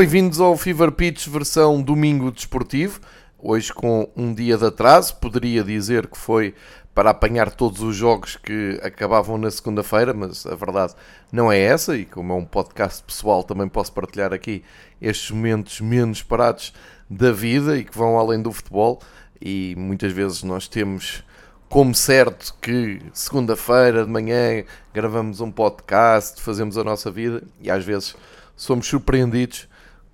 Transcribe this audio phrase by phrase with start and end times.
[0.00, 3.00] Bem-vindos ao Fever Pitch versão domingo desportivo.
[3.38, 6.54] Hoje com um dia de atraso, poderia dizer que foi
[6.94, 10.94] para apanhar todos os jogos que acabavam na segunda-feira, mas a verdade
[11.30, 14.64] não é essa, e como é um podcast pessoal, também posso partilhar aqui
[15.02, 16.72] estes momentos menos parados
[17.10, 19.02] da vida e que vão além do futebol.
[19.38, 21.22] E muitas vezes nós temos
[21.68, 24.64] como certo que segunda-feira de manhã
[24.94, 28.16] gravamos um podcast, fazemos a nossa vida e às vezes
[28.56, 29.68] somos surpreendidos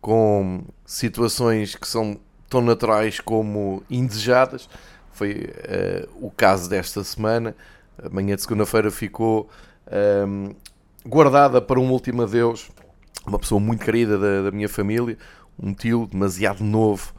[0.06, 2.16] com situações que são
[2.48, 4.68] tão naturais como indesejadas.
[5.10, 7.56] Foi uh, o caso desta semana.
[8.00, 9.50] A manhã de segunda-feira ficou
[9.90, 10.56] um, ehm,
[11.04, 12.70] guardada para um último adeus.
[13.26, 15.18] Uma pessoa muito querida da, da minha família,
[15.60, 17.12] um tio demasiado novo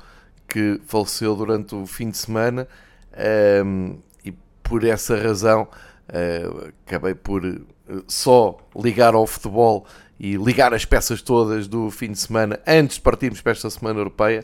[0.47, 2.69] que faleceu durante o fim de semana.
[3.11, 4.31] Um, ehm, e
[4.63, 5.63] por essa razão
[6.07, 7.65] uh, acabei por uh,
[8.07, 9.85] só ligar ao futebol
[10.19, 13.99] e ligar as peças todas do fim de semana antes de partirmos para esta Semana
[13.99, 14.43] Europeia,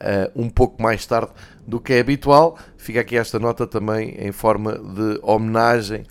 [0.00, 1.32] uh, um pouco mais tarde
[1.66, 2.56] do que é habitual.
[2.76, 6.02] Fica aqui esta nota também em forma de homenagem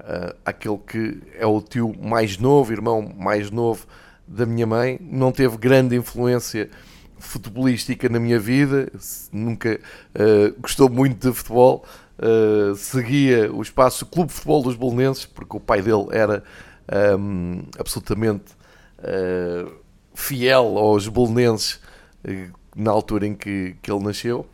[0.00, 3.86] uh, àquele que é o tio mais novo, irmão mais novo
[4.26, 4.98] da minha mãe.
[5.00, 6.68] Não teve grande influência
[7.18, 8.90] futebolística na minha vida,
[9.32, 9.80] nunca
[10.14, 11.84] uh, gostou muito de futebol.
[12.18, 16.42] Uh, seguia o espaço Clube de Futebol dos Bolonenses, porque o pai dele era
[17.18, 18.55] um, absolutamente
[19.06, 19.72] uh,
[20.14, 21.80] fiel aos bolonenses
[22.24, 24.46] uh, na altura em que, que ele nasceu,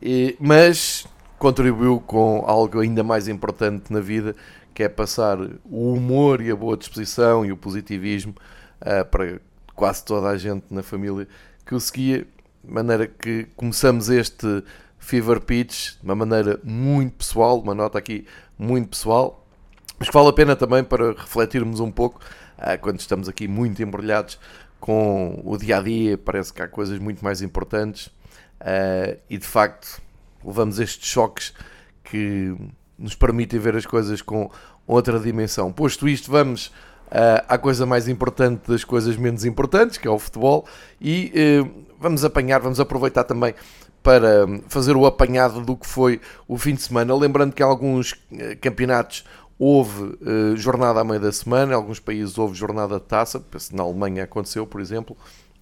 [0.00, 1.06] e, mas
[1.38, 4.34] contribuiu com algo ainda mais importante na vida,
[4.72, 8.34] que é passar o humor e a boa disposição e o positivismo
[8.80, 9.40] uh, para
[9.74, 11.26] quase toda a gente na família
[11.66, 12.26] que o seguia,
[12.64, 14.62] de maneira que começamos este
[14.98, 18.26] Fever Pitch de uma maneira muito pessoal, uma nota aqui
[18.58, 19.46] muito pessoal,
[19.98, 22.20] mas que vale a pena também para refletirmos um pouco
[22.80, 24.38] quando estamos aqui muito embrulhados
[24.80, 29.46] com o dia a dia, parece que há coisas muito mais importantes uh, e de
[29.46, 30.00] facto
[30.42, 31.52] levamos estes choques
[32.02, 32.56] que
[32.98, 34.50] nos permitem ver as coisas com
[34.86, 35.70] outra dimensão.
[35.70, 36.68] Posto isto, vamos
[37.08, 40.66] uh, à coisa mais importante das coisas menos importantes, que é o futebol,
[41.00, 41.32] e
[41.98, 43.54] vamos apanhar, vamos aproveitar também
[44.02, 48.14] para fazer o apanhado do que foi o fim de semana, lembrando que alguns
[48.62, 49.24] campeonatos
[49.60, 53.44] houve uh, jornada à meia da semana, em alguns países houve jornada de taça,
[53.74, 55.14] na Alemanha aconteceu, por exemplo,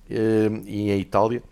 [0.08, 1.42] uh, e em Itália.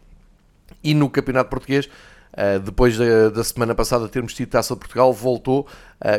[0.82, 5.12] E no Campeonato Português, uh, depois da, da, semana passada termos tido taça de Portugal,
[5.12, 5.66] voltou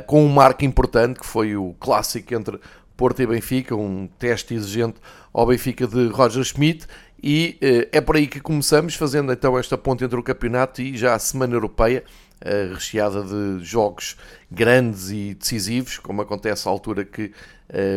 [0.06, 2.60] com um marco importante, que foi o clássico entre
[2.98, 4.96] Porto e Benfica, um teste exigente
[5.32, 6.88] ao Benfica de Roger Schmidt,
[7.24, 7.58] e
[7.92, 11.20] é por aí que começamos, fazendo então esta ponte entre o campeonato e já a
[11.20, 12.04] Semana Europeia,
[12.42, 14.18] uh, recheada de jogos
[14.52, 17.32] grandes e decisivos, como acontece à altura que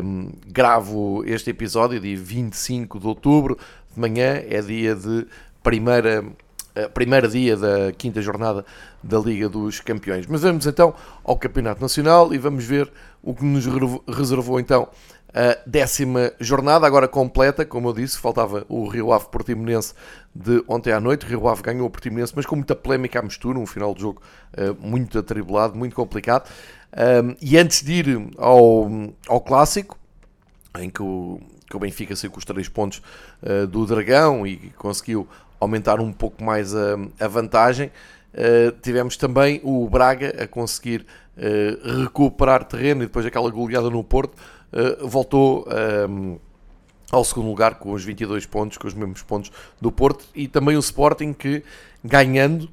[0.05, 3.59] um, gravo este episódio, dia 25 de outubro,
[3.93, 5.27] de manhã, é dia de
[5.63, 8.65] primeira uh, primeiro dia da quinta jornada
[9.03, 10.27] da Liga dos Campeões.
[10.27, 12.91] Mas vamos então ao Campeonato Nacional e vamos ver
[13.23, 13.65] o que nos
[14.09, 14.89] reservou então
[15.33, 19.95] a décima jornada, agora completa, como eu disse, faltava o Rio Ave Portimonense
[20.35, 21.25] de ontem à noite.
[21.25, 24.01] O Rio Ave ganhou o Portimonense, mas com muita polémica à mistura, um final de
[24.01, 24.21] jogo
[24.55, 26.51] uh, muito atribulado, muito complicado.
[26.93, 28.91] Um, e antes de ir ao,
[29.29, 29.97] ao clássico,
[30.79, 33.01] em que o, que o Benfica saiu com os três pontos
[33.43, 35.29] uh, do Dragão e conseguiu
[35.61, 37.93] aumentar um pouco mais a, a vantagem,
[38.35, 41.07] uh, tivemos também o Braga a conseguir
[42.03, 44.37] recuperar terreno e depois aquela goleada no Porto
[45.03, 46.39] voltou um, ehm,
[47.11, 49.51] ao segundo lugar com os 22 pontos, com os mesmos pontos
[49.81, 51.63] do Porto, e também o Sporting que,
[52.05, 52.69] ganhando,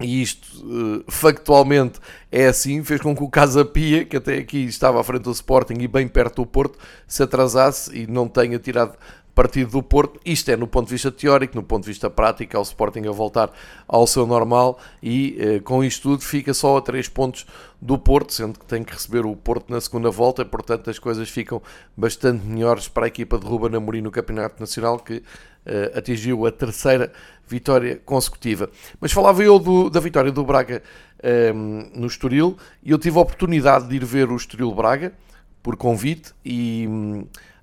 [0.00, 2.00] e isto uh, factualmente
[2.32, 5.30] é assim, fez com que o Casa Pia, que até aqui estava à frente do
[5.30, 8.96] Sporting e bem perto do Porto, se atrasasse e não tenha tirado
[9.40, 10.20] partido do Porto.
[10.22, 13.10] Isto é no ponto de vista teórico, no ponto de vista prático, o Sporting a
[13.10, 13.50] voltar
[13.88, 17.46] ao seu normal e eh, com isto tudo fica só a 3 pontos
[17.80, 21.26] do Porto, sendo que tem que receber o Porto na segunda volta, portanto as coisas
[21.30, 21.62] ficam
[21.96, 25.22] bastante melhores para a equipa de Ruben Amorim no Campeonato Nacional que
[25.64, 27.10] eh, atingiu a terceira
[27.48, 28.68] vitória consecutiva.
[29.00, 30.82] Mas falava eu do, da vitória do Braga
[31.22, 35.14] eh, no Estoril e eu tive a oportunidade de ir ver o Estoril Braga
[35.62, 36.86] por convite e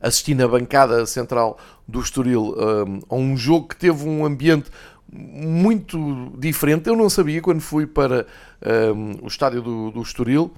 [0.02, 1.58] hum, assisti na bancada central
[1.88, 4.70] do Estoril um, a um jogo que teve um ambiente
[5.12, 6.88] muito diferente.
[6.88, 8.26] Eu não sabia quando fui para
[8.96, 10.52] um, o estádio do, do Estoril,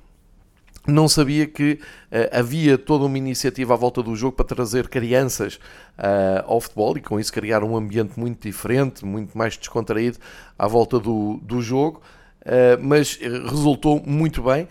[0.87, 5.55] não sabia que uh, havia toda uma iniciativa à volta do jogo para trazer crianças
[5.97, 10.17] uh, ao futebol e com isso criar um ambiente muito diferente, muito mais descontraído
[10.57, 12.01] à volta do, do jogo,
[12.41, 14.67] uh, mas resultou muito bem.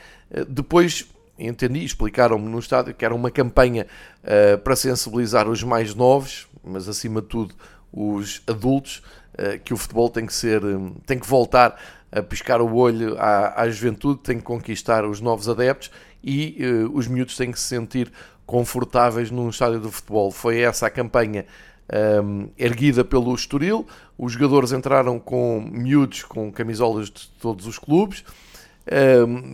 [0.49, 1.07] depois
[1.39, 3.87] entendi, explicaram-me no estádio que era uma campanha
[4.23, 7.55] uh, para sensibilizar os mais novos, mas acima de tudo
[7.93, 9.03] os adultos,
[9.65, 10.61] que o futebol tem que ser,
[11.07, 11.81] tem que voltar
[12.11, 15.91] a piscar o olho à, à juventude, tem que conquistar os novos adeptos
[16.23, 16.59] e
[16.93, 18.13] os miúdos têm que se sentir
[18.45, 20.31] confortáveis num estádio de futebol.
[20.31, 21.47] Foi essa a campanha
[22.25, 23.87] um, erguida pelo Estoril.
[24.17, 28.25] Os jogadores entraram com miúdos com camisolas de todos os clubes.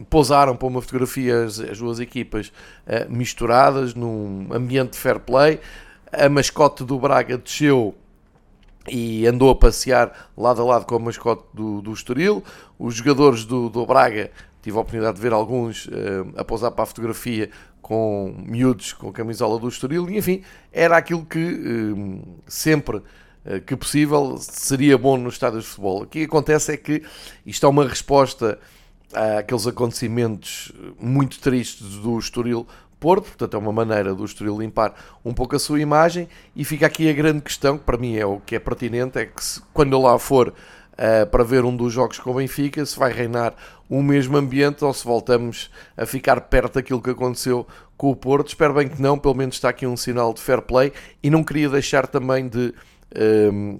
[0.09, 2.53] Pousaram para uma fotografia as, as duas equipas
[2.87, 5.61] uh, misturadas num ambiente de fair play.
[6.13, 7.95] A mascote do Braga desceu
[8.89, 12.45] e andou a passear lado a lado com a mascote do, do Estoril.
[12.79, 14.31] Os jogadores do, do Braga,
[14.63, 15.91] tive a oportunidade de ver alguns uh,
[16.37, 17.51] a pousar para a fotografia
[17.83, 20.43] com miúdos com a camisola do Estoril, e enfim,
[20.73, 23.03] era aquilo que hum, sempre
[23.45, 26.03] eh, que possível seria bom nos estádios de futebol.
[26.03, 27.03] O que acontece é que
[27.45, 28.59] isto é uma resposta
[29.39, 32.67] àqueles acontecimentos muito tristes do Estoril
[32.99, 34.95] Porto, portanto é uma maneira do Estoril limpar
[35.25, 36.27] um pouco a sua imagem
[36.57, 39.27] e fica aqui a grande questão, que para mim é o que é pertinente, é
[39.27, 42.85] que se, quando eu lá for uh, para ver um dos jogos com o Benfica,
[42.87, 43.55] se vai reinar
[43.91, 47.67] o mesmo ambiente ou se voltamos a ficar perto daquilo que aconteceu
[47.97, 48.49] com o Porto.
[48.49, 51.45] Espero bem que não, pelo menos está aqui um sinal de fair play e não
[51.45, 52.73] queria deixar também de.
[53.15, 53.79] Ehm,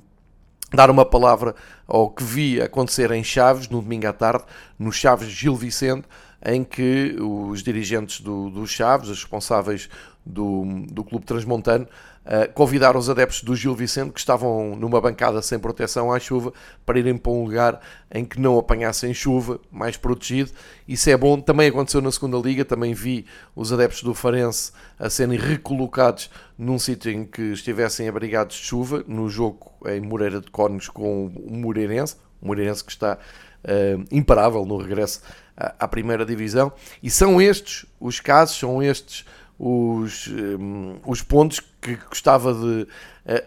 [0.75, 1.55] dar uma palavra
[1.87, 4.45] ao que vi acontecer em Chaves no domingo à tarde,
[4.79, 6.07] no Chaves Gil Vicente,
[6.45, 9.89] em que os dirigentes do, do Chaves, os responsáveis
[10.25, 11.87] do, do Clube Transmontano,
[12.25, 16.53] uh, convidaram os adeptos do Gil Vicente, que estavam numa bancada sem proteção à chuva,
[16.87, 17.81] para irem para um lugar
[18.11, 20.51] em que não apanhassem chuva, mais protegido.
[20.89, 21.41] Isso é bom.
[21.41, 26.79] Também aconteceu na segunda Liga, também vi os adeptos do Farense a serem recolocados num
[26.79, 31.57] sítio em que estivessem abrigados de chuva, no jogo em Moreira de Cónegos com o
[31.57, 33.19] Moreirense, o Moreirense que está
[33.65, 35.21] uh, imparável no regresso
[35.57, 36.73] à, à primeira divisão.
[37.03, 39.25] E são estes os casos, são estes
[39.59, 42.89] os, um, os pontos que gostava de uh,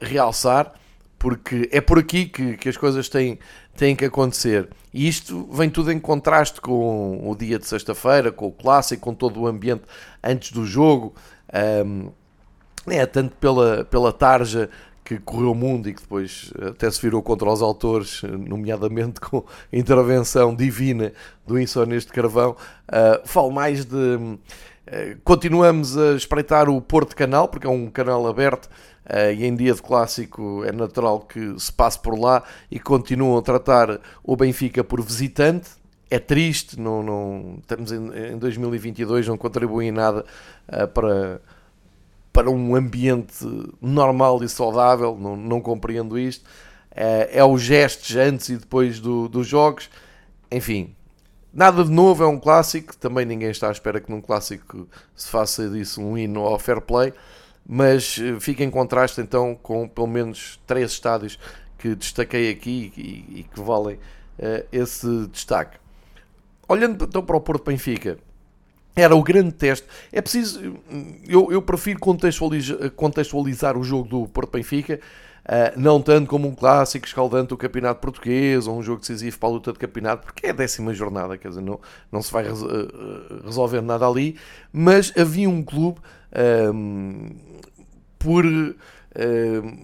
[0.01, 0.74] realçar,
[1.19, 3.39] porque é por aqui que, que as coisas têm,
[3.75, 4.69] têm que acontecer.
[4.94, 9.13] E isto vem tudo em contraste com o dia de sexta-feira, com o clássico, com
[9.13, 9.83] todo o ambiente
[10.24, 11.13] antes do jogo.
[11.86, 12.12] Um,
[12.88, 14.69] é, tanto pela, pela tarja
[15.04, 19.38] que correu o mundo e que depois até se virou contra os autores, nomeadamente com
[19.38, 21.13] a intervenção divina
[21.45, 22.57] do Insónias de Carvão.
[22.89, 24.38] Uh, falo mais de
[25.23, 28.65] continuamos a espreitar o Porto Canal, porque é um canal aberto
[29.05, 33.37] uh, e em dia de clássico é natural que se passe por lá e continuam
[33.37, 35.69] a tratar o Benfica por visitante.
[36.09, 40.23] É triste, não, não, estamos em, em 2022, não contribuem nada
[40.69, 41.41] uh, para,
[42.31, 43.45] para um ambiente
[43.81, 46.45] normal e saudável, não, não compreendo isto.
[46.99, 49.87] É os gestos antes e depois do, dos jogos,
[50.49, 50.95] enfim,
[51.57, 52.95] Nada de novo, é um clássico.
[52.95, 56.80] Também ninguém está à espera que num clássico se faça disso um hino ao fair
[56.80, 57.11] play.
[57.68, 61.40] Mas eh, fica em contraste então com pelo menos três estádios
[61.80, 65.80] que destaquei aqui e, e que valem uh, esse destaque.
[66.68, 68.19] Olhando então para o Porto Benfica,
[68.95, 69.87] era o grande teste.
[70.11, 70.80] É preciso.
[71.28, 74.99] Eu, eu prefiro contextualizar, contextualizar o jogo do Porto Benfica
[75.47, 79.47] Uh, não tanto como um clássico escaldante do campeonato português ou um jogo decisivo para
[79.47, 81.80] a luta de campeonato, porque é a décima jornada, quer dizer, não,
[82.11, 84.37] não se vai res, uh, resolver nada ali,
[84.73, 85.99] mas havia um clube
[88.19, 88.44] por,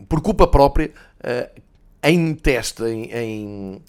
[0.10, 0.91] por culpa própria
[2.03, 3.82] em teste, em, em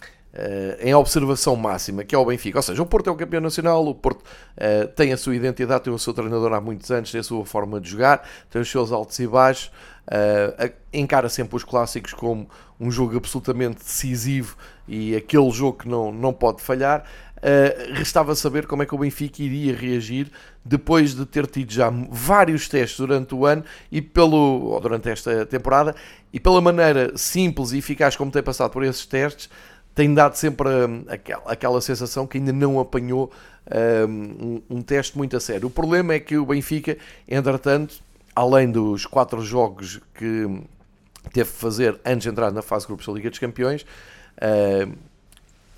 [0.81, 2.59] em observação máxima, que é o Benfica.
[2.59, 5.85] Ou seja, o Porto é o campeão nacional, o Porto uh, tem a sua identidade,
[5.85, 8.69] tem o seu treinador há muitos anos, tem a sua forma de jogar, tem os
[8.69, 9.71] seus altos e baixos,
[10.09, 12.49] uh, encara sempre os clássicos como
[12.81, 14.57] um jogo absolutamente decisivo
[14.88, 17.05] e aquele jogo que não, não pode falhar.
[17.37, 20.31] Uh, restava saber como é que o Benfica iria reagir
[20.64, 23.62] depois de ter tido já vários testes durante o ano
[23.93, 25.95] e pelo, ou durante esta temporada
[26.33, 29.50] e pela maneira simples e eficaz como tem passado por esses testes,
[29.95, 33.31] tem dado sempre um, aquela, aquela sensação que ainda não apanhou
[34.09, 35.69] um, um, teste muito a sério.
[35.69, 36.99] O problema é que o Benfica,
[37.29, 37.97] entretanto,
[38.35, 40.63] além dos quatro jogos que
[41.33, 44.93] teve de fazer antes de entrar na fase de grupos da Liga dos Campeões, uh,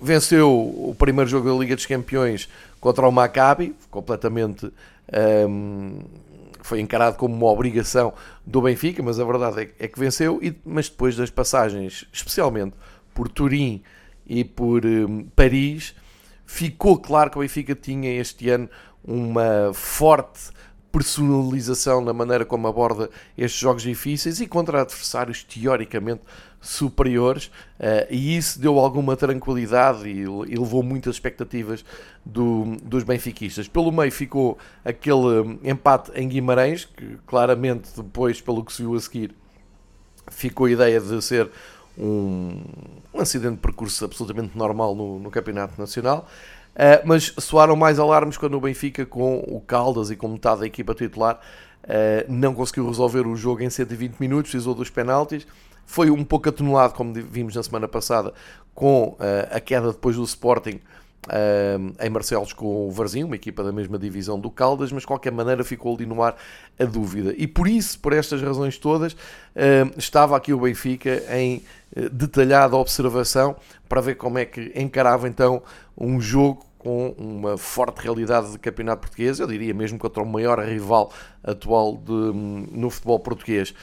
[0.01, 2.49] venceu o primeiro jogo da Liga dos Campeões
[2.81, 4.71] contra o Maccabi, completamente
[5.47, 5.99] um,
[6.61, 8.13] foi encarado como uma obrigação
[8.45, 12.73] do Benfica, mas a verdade é, é que venceu, e, mas depois das passagens, especialmente
[13.13, 13.81] por Turim
[14.27, 15.95] e por um, Paris,
[16.45, 18.69] ficou claro que o Benfica tinha este ano
[19.03, 20.51] uma forte
[20.91, 26.21] personalização na maneira como aborda estes jogos difíceis e contra adversários teoricamente
[26.59, 27.45] superiores,
[27.79, 31.85] uh, e isso deu alguma tranquilidade e, e levou muitas expectativas
[32.25, 33.67] do, dos benfiquistas.
[33.67, 38.99] Pelo meio ficou aquele empate em Guimarães, que claramente depois, pelo que se viu a
[38.99, 39.35] seguir,
[40.29, 41.49] ficou a ideia de ser
[41.97, 42.61] um,
[43.13, 46.27] um acidente de percurso absolutamente normal no, no Campeonato Nacional.
[46.75, 50.67] Uh, mas soaram mais alarmes quando o Benfica, com o Caldas e com metade da
[50.67, 51.39] equipa titular,
[51.83, 55.47] uh, não conseguiu resolver o jogo em 120 minutos, precisou dos penaltis.
[55.85, 58.33] Foi um pouco atenuado, como vimos na semana passada,
[58.75, 59.17] com uh,
[59.49, 60.79] a queda depois do Sporting
[61.99, 65.31] Em Marcelos com o Varzinho, uma equipa da mesma divisão do Caldas, mas de qualquer
[65.31, 66.37] maneira ficou ali no ar
[66.79, 67.33] a dúvida.
[67.37, 69.15] E por isso, por estas razões todas,
[69.97, 71.63] estava aqui o Benfica em
[71.97, 73.57] uh, detalhada observação
[73.89, 75.61] para ver como é que encarava então
[75.97, 80.59] um jogo com uma forte realidade de campeonato português, eu diria mesmo contra o maior
[80.59, 81.11] rival
[81.43, 83.73] atual de, no futebol português.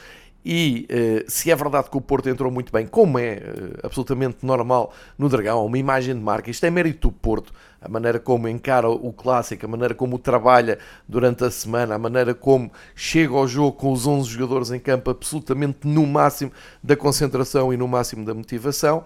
[0.45, 4.45] E uh, se é verdade que o Porto entrou muito bem, como é uh, absolutamente
[4.45, 8.47] normal no Dragão, uma imagem de marca, isto é mérito do Porto, a maneira como
[8.47, 13.47] encara o clássico, a maneira como trabalha durante a semana, a maneira como chega ao
[13.47, 16.51] jogo com os 11 jogadores em campo, absolutamente no máximo
[16.83, 19.03] da concentração e no máximo da motivação.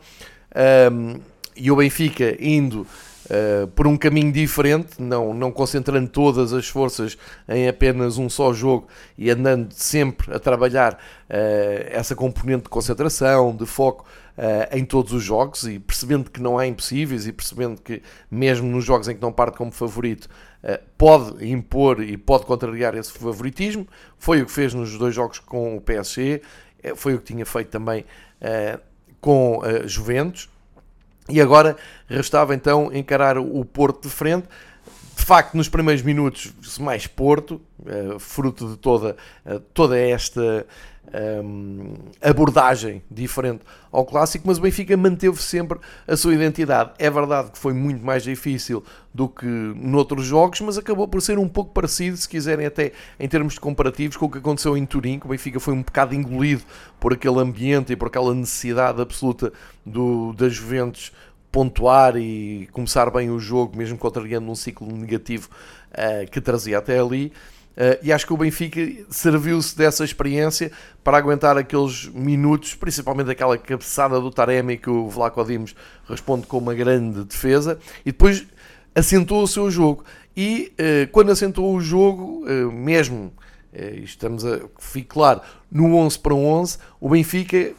[1.55, 2.87] E o Benfica indo
[3.29, 7.17] uh, por um caminho diferente, não, não concentrando todas as forças
[7.47, 10.97] em apenas um só jogo e andando sempre a trabalhar uh,
[11.89, 14.05] essa componente de concentração, de foco
[14.37, 18.67] uh, em todos os jogos e percebendo que não há impossíveis e percebendo que mesmo
[18.67, 20.27] nos jogos em que não parte como favorito
[20.97, 23.87] pode impor e pode contrariar esse favoritismo.
[24.17, 26.41] Foi o que fez nos dois jogos com o PSG,
[26.97, 28.03] foi o que tinha feito também
[29.21, 30.49] com Juventus
[31.29, 34.47] e agora restava então encarar o Porto de frente.
[35.15, 40.65] De facto, nos primeiros minutos, mais Porto, eh, fruto de toda, eh, toda esta
[41.43, 43.61] um, abordagem diferente
[43.91, 46.91] ao clássico, mas o Benfica manteve sempre a sua identidade.
[46.99, 51.39] É verdade que foi muito mais difícil do que noutros jogos, mas acabou por ser
[51.39, 54.85] um pouco parecido, se quiserem, até em termos de comparativos, com o que aconteceu em
[54.85, 56.63] Turim, que o Benfica foi um bocado engolido
[56.99, 59.51] por aquele ambiente e por aquela necessidade absoluta
[59.85, 61.11] do, das Juventus
[61.51, 65.49] pontuar e começar bem o jogo, mesmo contrariando um ciclo negativo
[65.91, 67.33] uh, que trazia até ali.
[67.79, 70.69] Uh, e acho que o Benfica serviu-se dessa experiência
[71.01, 75.73] para aguentar aqueles minutos, principalmente aquela cabeçada do Taremi que o Vlaco Dimos
[76.05, 78.45] responde com uma grande defesa, e depois
[78.93, 80.03] assentou o seu jogo.
[80.35, 83.31] E uh, quando assentou o jogo, uh, mesmo,
[84.03, 85.39] estamos a, fique claro,
[85.71, 87.71] no 11 para 11, o Benfica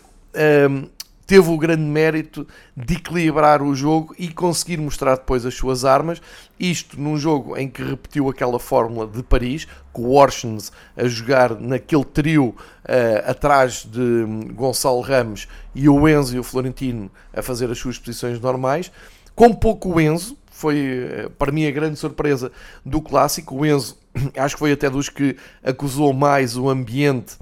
[1.30, 2.44] teve o grande mérito
[2.76, 6.20] de equilibrar o jogo e conseguir mostrar depois as suas armas.
[6.58, 11.54] Isto num jogo em que repetiu aquela fórmula de Paris, com o Orsens a jogar
[11.54, 17.40] naquele trio uh, atrás de hum, Gonçalo Ramos e o Enzo e o Florentino a
[17.42, 18.90] fazer as suas posições normais.
[19.32, 22.50] Com pouco Enzo, foi eh, para mim a grande surpresa
[22.84, 23.54] do clássico.
[23.54, 23.96] O Enzo,
[24.36, 27.38] acho que foi até dos que acusou mais o ambiente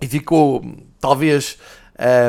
[0.00, 0.64] e ficou
[1.00, 1.58] talvez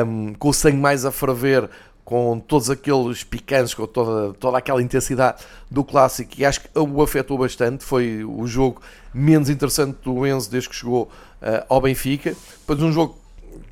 [0.06, 1.68] um, com o sangue mais a ferver,
[2.04, 7.02] com todos aqueles picantes, com toda, toda aquela intensidade do clássico, e acho que o
[7.02, 7.82] afetou bastante.
[7.82, 12.36] Foi o jogo menos interessante do Enzo desde que chegou uh, ao Benfica.
[12.60, 13.18] Depois, um jogo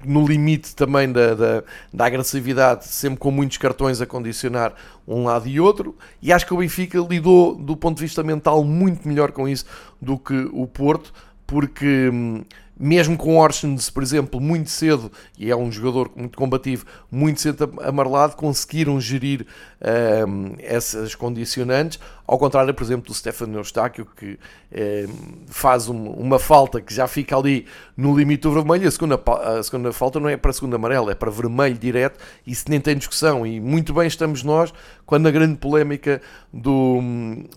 [0.04, 4.74] no limite também da, da, da, agressividade, sempre com muitos cartões a condicionar
[5.06, 8.64] um lado e outro, e acho que o Benfica lidou do ponto de vista mental
[8.64, 9.64] muito melhor com isso
[10.00, 11.12] do que o Porto,
[11.46, 12.44] porque hum,
[12.78, 17.72] mesmo com Orsens, por exemplo, muito cedo, e é um jogador muito combativo, muito cedo
[17.82, 19.46] amarelado, conseguiram gerir
[19.82, 24.38] um, essas condicionantes, ao contrário, por exemplo, do Stefano Eustáquio, que
[24.72, 29.20] um, faz um, uma falta que já fica ali no limite do vermelho, a segunda,
[29.26, 32.80] a segunda falta não é para a segunda amarela, é para vermelho direto, isso nem
[32.80, 34.72] tem discussão, e muito bem estamos nós,
[35.04, 36.22] quando a grande polémica
[36.52, 37.00] do,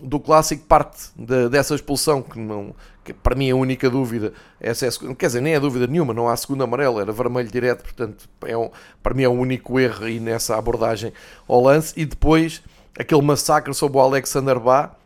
[0.02, 2.74] do clássico parte de, dessa expulsão, que não
[3.06, 4.32] que para mim a única dúvida.
[4.60, 7.48] É se é, quer dizer, nem é dúvida nenhuma, não há segunda amarela, era vermelho
[7.48, 8.68] direto, portanto, é um,
[9.00, 11.12] para mim é o único erro aí nessa abordagem
[11.46, 11.94] ao lance.
[11.96, 12.62] E depois
[12.98, 14.96] aquele massacre sobre o Alexander Bá,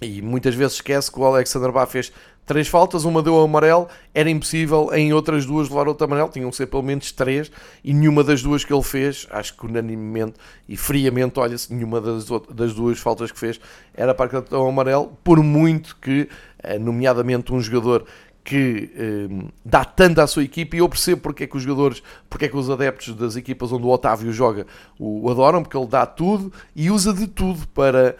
[0.00, 2.12] e muitas vezes esquece que o Alexander Bá fez
[2.46, 6.56] três faltas, uma deu amarelo, era impossível em outras duas levar outro amarelo, tinham que
[6.56, 7.50] ser pelo menos três,
[7.82, 10.34] e nenhuma das duas que ele fez, acho que unanimemente
[10.68, 13.58] e friamente, olha-se, nenhuma das, das duas faltas que fez
[13.92, 16.28] era para cartão amarelo, por muito que,
[16.62, 18.06] eh, nomeadamente um jogador
[18.46, 22.00] que eh, dá tanto à sua equipa e eu percebo porque é que os jogadores,
[22.30, 24.68] porque é que os adeptos das equipas onde o Otávio joga
[25.00, 28.14] o, adoram, porque ele dá tudo e usa de tudo para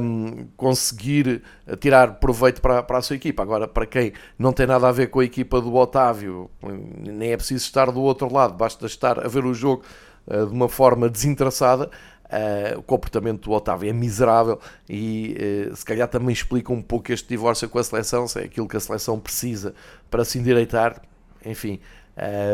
[0.00, 1.42] um, conseguir
[1.80, 3.42] tirar proveito para, para a sua equipa.
[3.42, 6.50] Agora, para quem não tem nada a ver com a equipa do Otávio,
[6.98, 9.82] nem é preciso estar do outro lado, basta estar a ver o jogo
[10.26, 11.90] uh, de uma forma desinteressada.
[12.28, 15.34] Uh, o comportamento do Otávio é miserável e
[15.70, 18.68] uh, se calhar também explica um pouco este divórcio com a seleção, se é aquilo
[18.68, 19.74] que a seleção precisa
[20.10, 21.00] para se endireitar.
[21.44, 21.80] Enfim,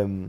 [0.06, 0.28] um,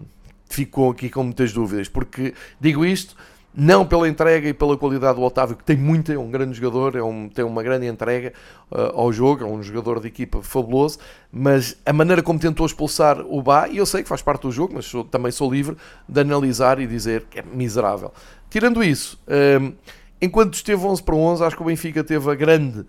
[0.49, 3.15] ficou aqui com muitas dúvidas, porque digo isto
[3.55, 6.95] não pela entrega e pela qualidade do Otávio, que tem muito, é um grande jogador,
[6.95, 8.33] é um, tem uma grande entrega
[8.69, 10.99] uh, ao jogo, é um jogador de equipa fabuloso,
[11.31, 14.51] mas a maneira como tentou expulsar o Bá, e eu sei que faz parte do
[14.51, 18.11] jogo, mas sou, também sou livre de analisar e dizer que é miserável.
[18.49, 19.17] Tirando isso,
[19.61, 19.73] um,
[20.21, 22.85] enquanto esteve 11 para 11, acho que o Benfica teve a grande,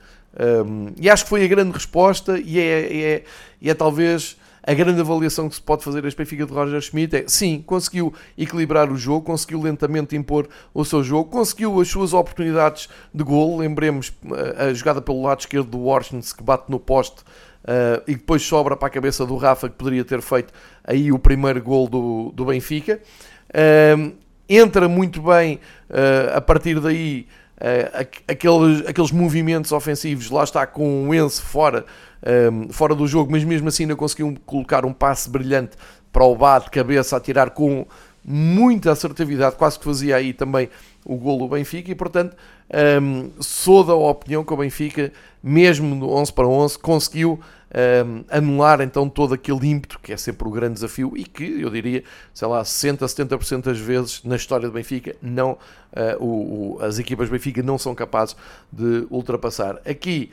[0.67, 3.25] um, e acho que foi a grande resposta, e é, é,
[3.63, 7.25] é talvez a grande avaliação que se pode fazer a Benfica de Roger Schmidt é
[7.29, 12.89] sim, conseguiu equilibrar o jogo, conseguiu lentamente impor o seu jogo, conseguiu as suas oportunidades
[13.15, 13.59] de gol.
[13.59, 17.21] Lembremos eh, a jogada pelo lado esquerdo do Washington que bate no poste
[17.63, 21.19] uh, e depois sobra para a cabeça do Rafa que poderia ter feito aí o
[21.19, 23.01] primeiro gol do, do Benfica.
[23.51, 24.13] Uh,
[24.49, 27.29] entra muito bem uh, a partir daí.
[28.29, 31.87] Aqueles, aqueles movimentos ofensivos, lá está com o Ense fora,
[32.53, 35.77] um, fora do jogo, mas mesmo assim ainda conseguiu colocar um passe brilhante
[36.13, 37.87] para o Bá de cabeça a tirar com
[38.25, 40.69] muita assertividade, quase que fazia aí também
[41.05, 42.37] o golo do Benfica e portanto
[43.01, 47.39] um, sou da opinião que o Benfica, mesmo no 11 para 11, conseguiu
[48.05, 51.71] um, anular então todo aquele ímpeto que é sempre o grande desafio e que eu
[51.71, 52.03] diria,
[52.35, 55.53] sei lá, 60, 70% das vezes na história do Benfica não,
[55.93, 58.35] uh, o, o, as equipas do Benfica não são capazes
[58.73, 59.81] de ultrapassar.
[59.89, 60.33] Aqui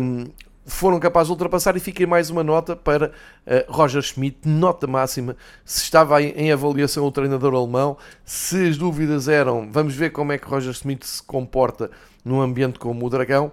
[0.00, 0.26] um,
[0.64, 5.36] foram capazes de ultrapassar e fiquei mais uma nota para uh, Roger Schmidt, nota máxima,
[5.64, 10.32] se estava em, em, avaliação o treinador alemão, se as dúvidas eram, vamos ver como
[10.32, 11.90] é que Roger Schmidt se comporta
[12.24, 13.50] num ambiente como o Dragão,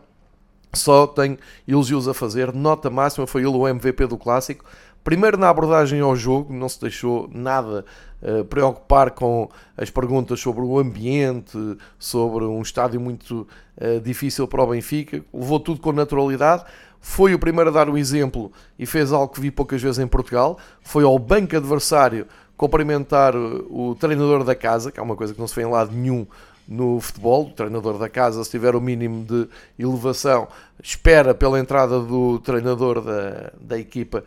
[0.72, 4.64] só tenho elogios a fazer, nota máxima, foi ele o MVP do Clássico,
[5.04, 7.84] primeiro na abordagem ao jogo, não se deixou nada
[8.22, 11.58] uh, preocupar com as perguntas sobre o ambiente,
[11.98, 16.64] sobre um estádio muito uh, difícil para o Benfica, levou tudo com naturalidade,
[17.02, 20.08] foi o primeiro a dar o exemplo e fez algo que vi poucas vezes em
[20.08, 20.58] Portugal.
[20.82, 25.48] Foi ao banco adversário cumprimentar o treinador da casa, que é uma coisa que não
[25.48, 26.28] se vê em lado nenhum
[26.68, 27.48] no futebol.
[27.48, 30.48] O treinador da casa, se tiver o mínimo de elevação,
[30.84, 34.24] espera pela entrada do treinador da, da equipa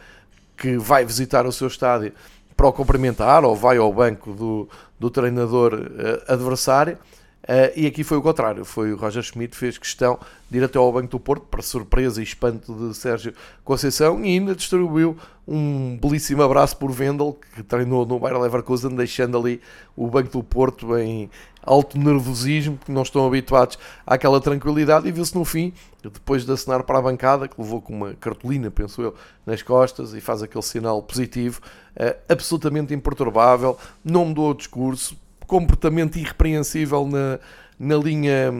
[0.56, 2.12] que vai visitar o seu estádio
[2.56, 6.96] para o cumprimentar ou vai ao banco do, do treinador uh, adversário.
[7.42, 10.16] Uh, e aqui foi o contrário, foi o Roger Schmidt fez questão
[10.48, 14.28] de ir até ao Banco do Porto, para surpresa e espanto de Sérgio Conceição, e
[14.28, 19.60] ainda distribuiu um belíssimo abraço por Vendel, que treinou no Bayer Leverkusen, deixando ali
[19.96, 21.28] o Banco do Porto em
[21.64, 23.76] alto nervosismo, porque não estão habituados
[24.06, 27.92] àquela tranquilidade, e viu-se no fim, depois de assinar para a bancada, que levou com
[27.92, 31.60] uma cartolina, penso eu, nas costas, e faz aquele sinal positivo,
[31.96, 35.16] uh, absolutamente imperturbável, não mudou o discurso,
[35.52, 37.38] comportamento irrepreensível na,
[37.78, 38.50] na linha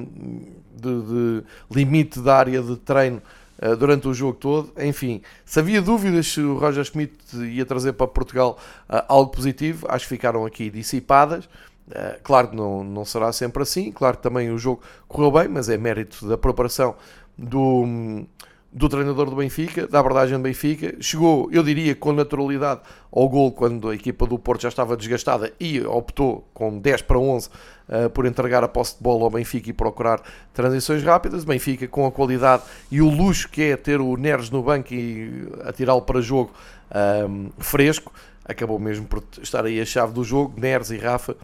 [0.76, 3.22] de, de limite da área de treino
[3.62, 4.72] uh, durante o jogo todo.
[4.78, 8.58] Enfim, se havia dúvidas se o Roger Schmidt ia trazer para Portugal
[8.90, 11.46] uh, algo positivo, acho que ficaram aqui dissipadas.
[11.88, 15.48] Uh, claro que não, não será sempre assim, claro que também o jogo correu bem,
[15.48, 16.94] mas é mérito da preparação
[17.38, 18.26] do,
[18.72, 20.94] do treinador do Benfica, da abordagem do Benfica.
[20.98, 22.80] Chegou, eu diria, com naturalidade
[23.12, 27.18] ao gol quando a equipa do Porto já estava desgastada e optou com 10 para
[27.18, 27.50] 11 uh,
[27.88, 30.22] eh, por entregar a posse de bola ao Benfica e procurar
[30.54, 31.44] transições rápidas.
[31.44, 35.46] Benfica com a qualidade e o luxo que é ter o Neres no banco e
[35.64, 36.50] atirá-lo para jogo
[36.90, 38.10] um, ehm, fresco,
[38.42, 40.58] acabou mesmo por estar aí a chave do jogo.
[40.58, 41.36] Neres e Rafa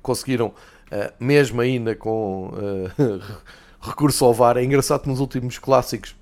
[0.00, 3.22] conseguiram, uh, mesmo ainda com uh,
[3.78, 6.16] recurso ao VAR, é engraçado que nos últimos clássicos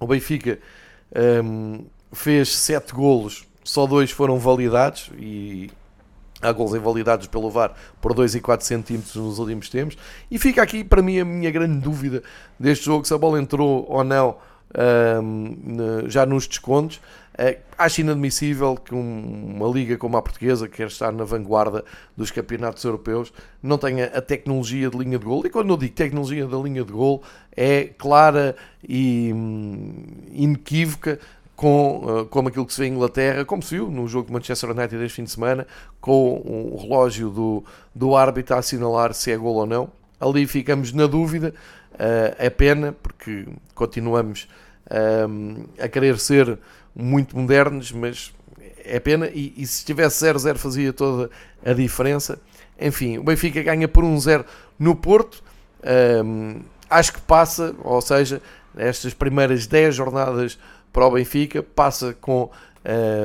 [0.00, 0.58] o Benfica
[1.44, 5.70] um, fez 7 golos, só dois foram validados e
[6.40, 9.96] há gols invalidados pelo VAR por 2 e 4 centímetros nos últimos tempos.
[10.30, 12.22] E fica aqui para mim a minha grande dúvida
[12.58, 14.36] deste jogo, se a bola entrou ou não
[15.22, 17.00] um, já nos descontos.
[17.38, 21.84] Uh, acho inadmissível que um, uma liga como a portuguesa, que quer estar na vanguarda
[22.16, 25.46] dos campeonatos europeus, não tenha a tecnologia de linha de gol.
[25.46, 27.22] E quando eu digo tecnologia da linha de gol,
[27.56, 31.20] é clara e um, inequívoca
[31.54, 34.32] com, uh, como aquilo que se vê em Inglaterra, como se viu no jogo de
[34.32, 35.64] Manchester United este fim de semana,
[36.00, 39.88] com o relógio do, do árbitro a assinalar se é gol ou não.
[40.20, 41.54] Ali ficamos na dúvida,
[41.94, 43.46] uh, é pena, porque
[43.76, 44.48] continuamos
[45.28, 46.58] um, a querer ser
[46.98, 48.32] muito modernos, mas
[48.84, 49.28] é pena.
[49.28, 51.30] E, e se tivesse 0-0 fazia toda
[51.64, 52.38] a diferença.
[52.80, 54.44] Enfim, o Benfica ganha por 1-0
[54.78, 55.42] no Porto.
[56.24, 58.42] Um, acho que passa, ou seja,
[58.76, 60.58] estas primeiras 10 jornadas
[60.92, 62.50] para o Benfica, passa com uh,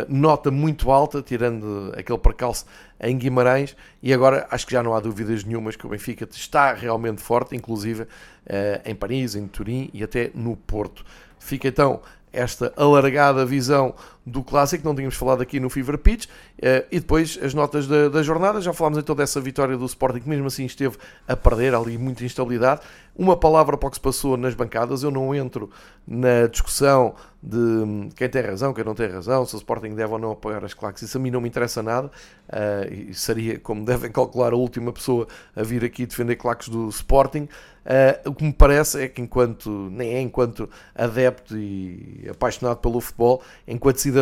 [0.07, 2.65] nota muito alta, tirando aquele percalço
[2.99, 6.73] em Guimarães e agora acho que já não há dúvidas nenhumas que o Benfica está
[6.73, 8.07] realmente forte, inclusive
[8.45, 11.05] eh, em Paris, em Turim e até no Porto.
[11.37, 12.01] Fica então
[12.33, 13.93] esta alargada visão
[14.25, 16.27] do clássico, não tínhamos falado aqui no Fever Pitch,
[16.61, 20.21] eh, e depois as notas da, da, jornada, já falámos então dessa vitória do Sporting,
[20.21, 22.81] que mesmo assim esteve a perder ali muita instabilidade.
[23.15, 25.69] Uma palavra para o que se passou nas bancadas, eu não entro
[26.07, 30.17] na discussão de quem tem razão, quem não tem razão, se o Sporting deve ou
[30.17, 33.83] não apoiar as claques, isso a mim não me interessa nada, uh, e seria, como
[33.85, 37.49] devem calcular, a última pessoa a vir aqui defender claques do Sporting.
[37.83, 43.01] Uh, o que me parece é que enquanto, nem é enquanto adepto e apaixonado pelo
[43.01, 44.12] futebol, enquanto cidadão,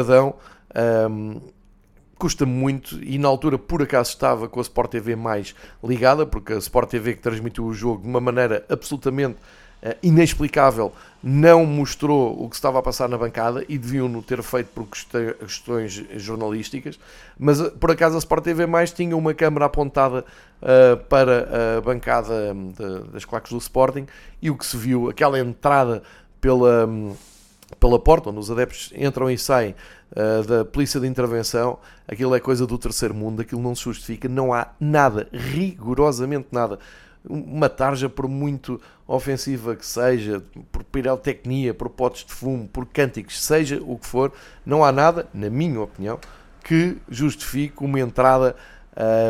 [1.09, 1.41] um,
[2.21, 6.53] custa muito e na altura por acaso estava com a Sport TV mais ligada, porque
[6.53, 9.37] a Sport TV que transmitiu o jogo de uma maneira absolutamente
[9.81, 14.67] uh, inexplicável não mostrou o que estava a passar na bancada e deviam-no ter feito
[14.67, 16.99] por questões jornalísticas,
[17.39, 20.23] mas uh, por acaso a Sport TV mais tinha uma câmera apontada
[20.61, 24.05] uh, para a bancada um, de, das claques do Sporting
[24.39, 26.03] e o que se viu, aquela entrada
[26.39, 27.15] pela, um,
[27.79, 29.75] pela porta, onde os adeptos entram e saem
[30.11, 34.27] uh, da polícia de intervenção, aquilo é coisa do terceiro mundo, aquilo não se justifica,
[34.27, 36.79] não há nada, rigorosamente nada.
[37.23, 43.43] Uma tarja, por muito ofensiva que seja, por pirotecnia, por potes de fumo, por cânticos,
[43.43, 44.31] seja o que for,
[44.65, 46.19] não há nada, na minha opinião,
[46.63, 48.55] que justifique uma entrada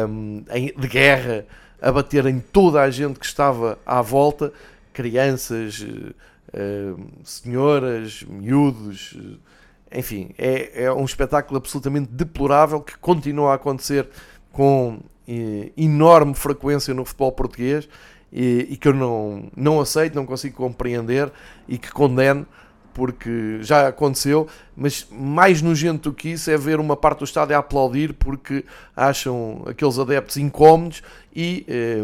[0.07, 0.43] um,
[0.77, 1.45] de guerra
[1.81, 4.53] a bater em toda a gente que estava à volta,
[4.93, 5.85] crianças,
[6.53, 9.17] uh, senhoras, miúdos,
[9.91, 14.07] enfim, é, é um espetáculo absolutamente deplorável que continua a acontecer
[14.51, 17.87] com eh, enorme frequência no futebol português
[18.31, 21.31] e, e, que eu não, não aceito, não consigo compreender
[21.67, 22.45] e que condeno
[22.93, 27.55] porque já aconteceu, mas mais nojento do que isso é ver uma parte do estádio
[27.55, 31.01] a aplaudir porque acham aqueles adeptos incómodos
[31.33, 32.03] e eh,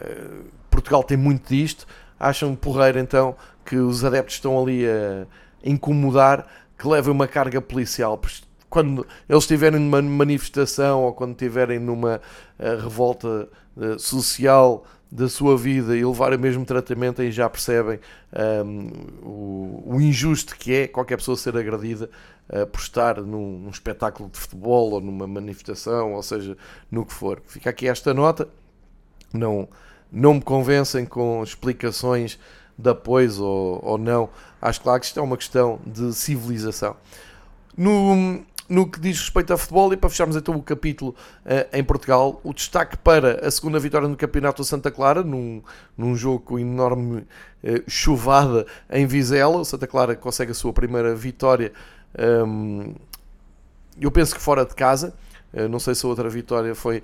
[0.00, 0.30] eh,
[0.70, 1.86] Portugal tem muito disto,
[2.24, 5.26] acham porreiro então que os adeptos estão ali a
[5.62, 6.46] incomodar
[6.78, 8.20] que levem uma carga policial.
[8.68, 12.20] Quando eles estiverem numa manifestação ou quando estiverem numa
[12.58, 18.00] uh, revolta uh, social da sua vida e levarem o mesmo tratamento, aí já percebem
[18.32, 18.90] um, ehm,
[19.22, 22.10] o, o, injusto que é qualquer pessoa ser agredida
[22.48, 26.56] uh, por estar num, num, espetáculo de futebol ou numa manifestação, ou seja,
[26.90, 27.40] no que for.
[27.46, 28.48] Fica aqui esta nota.
[29.32, 29.68] Não,
[30.14, 32.38] não me convencem com explicações
[32.78, 34.30] de apoio ou, ou não
[34.62, 36.96] às claques, isto é uma questão de civilização.
[37.76, 41.84] No, no que diz respeito a futebol, e para fecharmos então o capítulo uh, em
[41.84, 45.62] Portugal, o destaque para a segunda vitória no Campeonato de Santa Clara, num,
[45.98, 47.26] num jogo com enorme uh,
[47.86, 49.58] chuvada em Vizela.
[49.58, 51.72] O Santa Clara consegue a sua primeira vitória,
[52.18, 52.94] um, ehm,
[54.00, 55.14] eu penso que fora de casa.
[55.52, 57.02] Uh, não sei se a outra vitória foi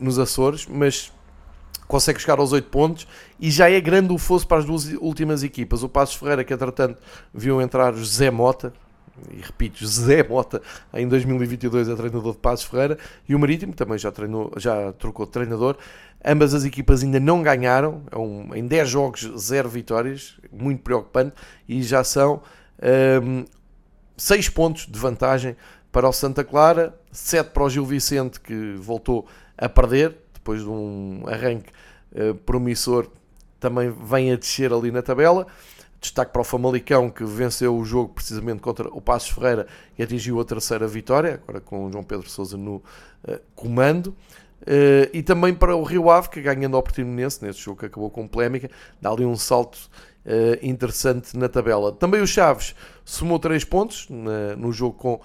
[0.00, 1.12] nos Açores, mas
[1.88, 3.08] consegue chegar aos 8 pontos
[3.40, 5.82] e já é grande o fosso para as duas últimas equipas.
[5.82, 6.98] O Passos Ferreira, que entretanto
[7.34, 8.72] viu entrar José Mota,
[9.32, 10.62] e repito, José Mota
[10.94, 12.98] em 2022 é treinador de Passos Ferreira,
[13.28, 15.76] e o Marítimo também já, treinou, já trocou de treinador.
[16.24, 21.34] Ambas as equipas ainda não ganharam, é um, em 10 jogos, 0 vitórias, muito preocupante,
[21.68, 22.42] e já são
[23.22, 23.44] um,
[24.16, 25.56] 6 pontos de vantagem
[25.90, 30.68] para o Santa Clara, 7 para o Gil Vicente, que voltou a perder, depois de
[30.68, 31.70] um arranque
[32.12, 33.08] uh, promissor,
[33.60, 35.46] também vem a descer ali na tabela.
[36.00, 39.66] Destaque para o Famalicão, que venceu o jogo precisamente contra o Passos Ferreira
[39.98, 44.14] e atingiu a terceira vitória, agora com o João Pedro Sousa no uh, comando.
[44.62, 48.10] Uh, e também para o Rio Ave, que ganhando ao Portimonense, nesse jogo que acabou
[48.10, 48.70] com polémica,
[49.00, 49.90] dá ali um salto
[50.62, 51.92] interessante na tabela.
[51.92, 54.08] Também o Chaves somou 3 pontos
[54.58, 55.20] no jogo com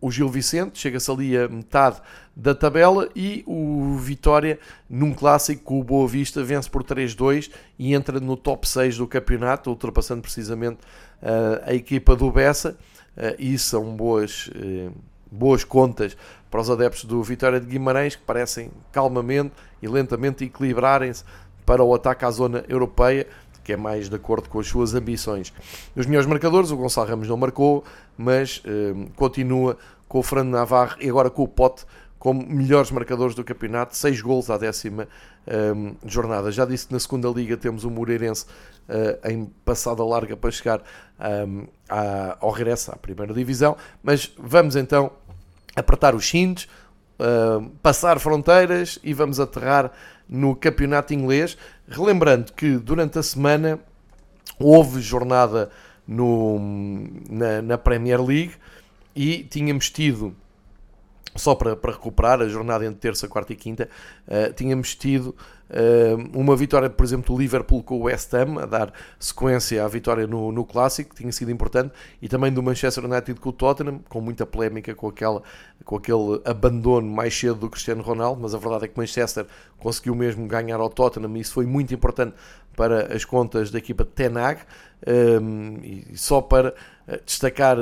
[0.00, 2.00] o, Gil Vicente, chega-se ali a metade
[2.36, 7.92] da tabela e o Vitória, num clássico com o Boa Vista, vence por 3-2 e
[7.92, 10.78] entra no top 6 do campeonato, ultrapassando precisamente
[11.22, 12.76] uh, a equipa do Bessa.
[13.16, 14.50] Uh, e são boas,
[15.30, 16.16] boas contas
[16.50, 19.52] para os adeptos do Vitória de Guimarães, que parecem calmamente
[19.82, 21.24] e lentamente equilibrarem-se
[21.66, 23.26] para o ataque à zona europeia
[23.64, 25.52] que é mais de acordo com as suas ambições.
[25.96, 27.82] Os melhores marcadores, o Gonçalo Ramos não marcou,
[28.16, 31.84] mas eh, continua com o Fernando Navarro e agora com o Pote
[32.18, 35.08] como melhores marcadores do campeonato, 6 gols à décima
[35.46, 36.52] um, eh, jornada.
[36.52, 38.46] Já disse que na segunda liga temos o Moreirense
[38.88, 40.82] uh, em passada larga para chegar
[41.46, 45.10] um, à, ao regresso à primeira divisão, mas vamos então
[45.76, 46.66] apertar os cintos,
[47.18, 49.92] uh, passar fronteiras e vamos aterrar
[50.28, 51.56] no campeonato inglês.
[51.88, 53.78] Relembrando que durante a semana
[54.58, 55.70] houve jornada
[56.06, 56.58] no,
[57.28, 58.52] na, na Premier League
[59.14, 60.34] e tínhamos tido
[61.34, 63.88] só para, para recuperar a jornada entre terça, quarta e quinta,
[64.28, 65.34] uh, tínhamos tido
[65.70, 69.88] uh, uma vitória, por exemplo, do Liverpool com o West Ham, a dar sequência à
[69.88, 71.92] vitória no, no Clássico, que tinha sido importante,
[72.22, 75.42] e também do Manchester United com o Tottenham, com muita polémica com, aquela,
[75.84, 79.46] com aquele abandono mais cedo do Cristiano Ronaldo, mas a verdade é que Manchester
[79.78, 82.34] conseguiu mesmo ganhar ao Tottenham e isso foi muito importante
[82.76, 84.60] para as contas da equipa de Tenag,
[85.06, 86.74] um, e só para
[87.06, 87.76] eh, destacar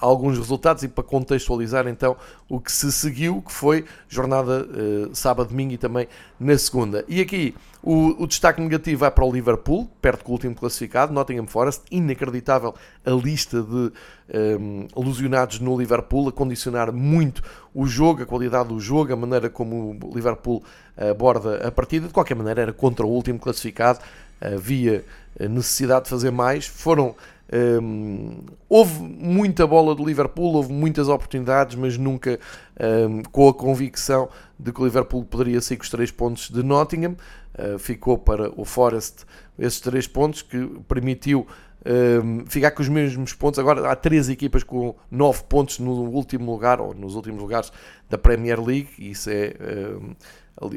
[0.00, 2.16] alguns resultados e para contextualizar então
[2.48, 6.08] o que se seguiu, que foi jornada uh, sábado, domingo e também
[6.38, 7.04] na segunda.
[7.06, 11.46] E aqui o, o, destaque negativo vai para o Liverpool, perto do último classificado, Nottingham
[11.46, 13.92] Forest, inacreditável a lista de
[14.34, 17.42] um, ehm, no Liverpool, a condicionar muito
[17.74, 20.62] o jogo, a qualidade do jogo, a maneira como o Liverpool
[20.96, 22.06] aborda a partida.
[22.06, 24.00] De qualquer maneira, era contra o último classificado,
[24.40, 25.04] havia
[25.38, 26.66] necessidade de fazer mais.
[26.66, 27.14] Foram
[27.52, 32.38] um, houve muita bola do Liverpool, houve muitas oportunidades, mas nunca
[33.08, 36.62] um, com a convicção de que o Liverpool poderia sair com os três pontos de
[36.62, 37.16] Nottingham.
[37.58, 39.26] Uh, ficou para o Forest
[39.58, 41.46] esses três pontos que permitiu
[41.84, 43.58] um, ficar com os mesmos pontos.
[43.58, 47.72] Agora há três equipas com nove pontos no último lugar ou nos últimos lugares
[48.08, 48.90] da Premier League.
[48.98, 49.54] E isso é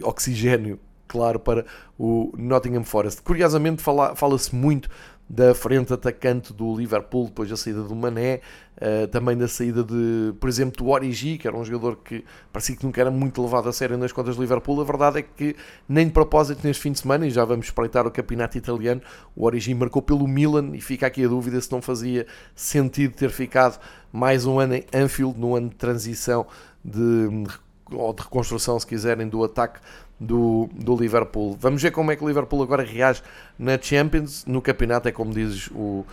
[0.02, 1.66] oxigênio claro para
[1.98, 3.22] o Nottingham Forest.
[3.22, 4.90] Curiosamente fala-se fala muito
[5.30, 8.42] da frente atacante do Liverpool, depois da saída do Mané,
[8.78, 12.76] uh, também da saída de, por exemplo, do Origi, que era um jogador que parecia
[12.76, 14.82] que nunca era muito levado a sério nas contas do Liverpool.
[14.82, 15.56] A verdade é que,
[15.88, 19.02] nem de propósito, neste fim de semana, e já vamos espreitar o campeonato italiano,
[19.36, 23.30] o Origi marcou pelo Milan e fica aqui a dúvida se não fazia sentido ter
[23.30, 23.80] ficado
[24.12, 26.46] mais um ano em Anfield, no ano de transição
[26.84, 27.48] de,
[27.94, 29.80] ou de reconstrução, se quiserem, do ataque
[30.20, 31.58] do, do Liverpool.
[31.60, 33.22] Vamos ver como é que o Liverpool agora reage
[33.58, 34.46] na Champions.
[34.46, 36.06] No campeonato é como diz o uh,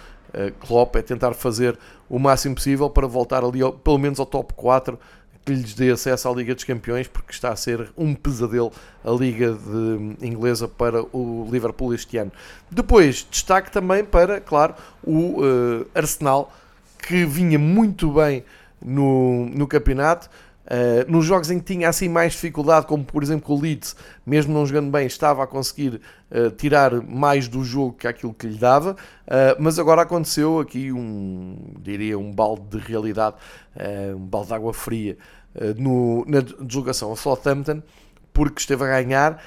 [0.61, 4.55] Klopp, é tentar fazer o máximo possível para voltar ali ao, pelo menos ao top
[4.55, 4.99] 4
[5.45, 9.11] que lhes dê acesso à Liga dos Campeões, porque está a ser um pesadelo a
[9.11, 12.31] Liga de, inglesa para o Liverpool este ano.
[12.71, 16.53] Depois, destaque também para, claro, o uh, Arsenal,
[16.99, 18.45] que vinha muito bem
[18.85, 20.29] no, no campeonato,
[20.71, 24.55] Uh, nos jogos em que tinha assim mais dificuldade, como por exemplo o Leeds, mesmo
[24.55, 28.57] não jogando bem, estava a conseguir uh, tirar mais do jogo que aquilo que lhe
[28.57, 33.35] dava, uh, mas agora aconteceu aqui um, diria, um balde de realidade,
[34.15, 35.19] um balde de água fria
[35.77, 37.83] no, na deslocação a Southampton,
[38.33, 39.43] porque esteve a ganhar,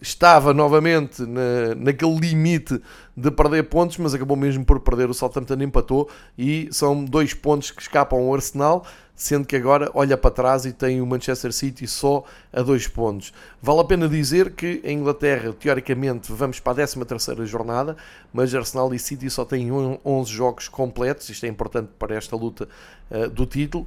[0.00, 2.80] estava novamente na, naquele limite
[3.16, 5.08] de perder pontos, mas acabou mesmo por perder.
[5.08, 8.84] O Southampton empatou e são dois pontos que escapam ao Arsenal
[9.16, 13.32] sendo que agora olha para trás e tem o Manchester City só a dois pontos.
[13.62, 17.96] Vale a pena dizer que em Inglaterra, teoricamente, vamos para a 13 terceira jornada,
[18.32, 22.68] mas Arsenal e City só têm 11 jogos completos, isto é importante para esta luta
[23.10, 23.86] uh, do título,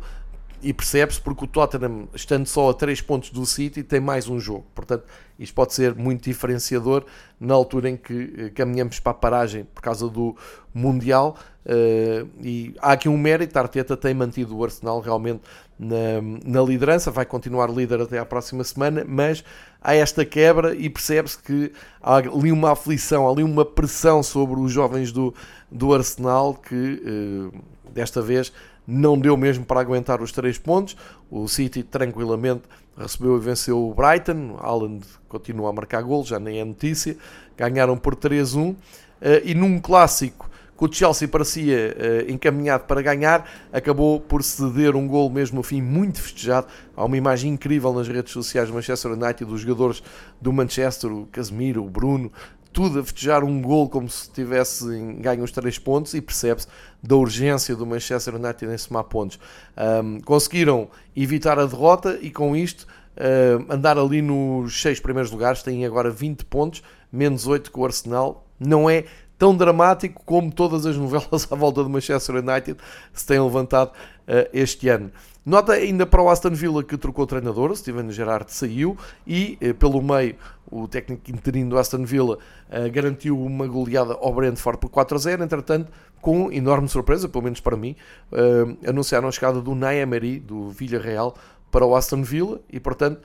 [0.61, 4.39] e percebe-se porque o Tottenham, estando só a 3 pontos do City, tem mais um
[4.39, 4.65] jogo.
[4.75, 5.05] Portanto,
[5.39, 7.05] isto pode ser muito diferenciador
[7.39, 10.35] na altura em que eh, caminhamos para a paragem por causa do
[10.73, 11.37] Mundial.
[11.65, 15.41] Uh, e há aqui um mérito: a Arteta tem mantido o Arsenal realmente
[15.77, 19.43] na, na liderança, vai continuar líder até à próxima semana, mas
[19.81, 24.59] há esta quebra e percebe-se que há ali uma aflição, há ali uma pressão sobre
[24.59, 25.33] os jovens do,
[25.71, 27.61] do Arsenal que uh,
[27.93, 28.51] desta vez
[28.89, 30.97] não deu mesmo para aguentar os três pontos.
[31.29, 32.63] O City tranquilamente
[32.97, 34.57] recebeu e venceu o Brighton.
[34.59, 37.15] Haaland continua a marcar gols, já nem é notícia.
[37.55, 38.75] Ganharam por 3-1
[39.21, 40.49] eh, e num clássico
[40.79, 45.63] que o Chelsea parecia uh, encaminhado para ganhar, acabou por ceder um gol mesmo no
[45.63, 46.67] fim, muito festejado.
[46.95, 50.01] Há uma imagem incrível nas redes sociais do Manchester United dos jogadores
[50.39, 52.31] do Manchester, o Casemiro, o Bruno,
[52.71, 56.67] tudo a festejar um gol como se tivessem ganho os três pontos e percebe-se
[57.01, 59.39] da urgência do Manchester United em somar pontos.
[60.03, 62.85] Um, conseguiram evitar a derrota e com isto
[63.69, 68.45] andar ali nos seis primeiros lugares, têm agora 20 pontos, menos 8 que o Arsenal.
[68.59, 69.05] Não é
[69.39, 72.77] tão dramático como todas as novelas à volta do Manchester United
[73.13, 75.09] se têm levantado uh, este ano.
[75.45, 79.73] Nota ainda para o Aston Villa que trocou o treinador, Steven Gerrard saiu e uh,
[79.73, 80.35] pelo meio
[80.69, 85.19] o técnico interino do Aston Villa uh, garantiu uma goleada ao Brentford por 4 a
[85.19, 85.89] 0, entretanto
[86.21, 87.95] com enorme surpresa, pelo menos para mim,
[88.85, 91.33] anunciaram a chegada do Naemeri do Villarreal
[91.71, 93.21] para o Aston Villa e portanto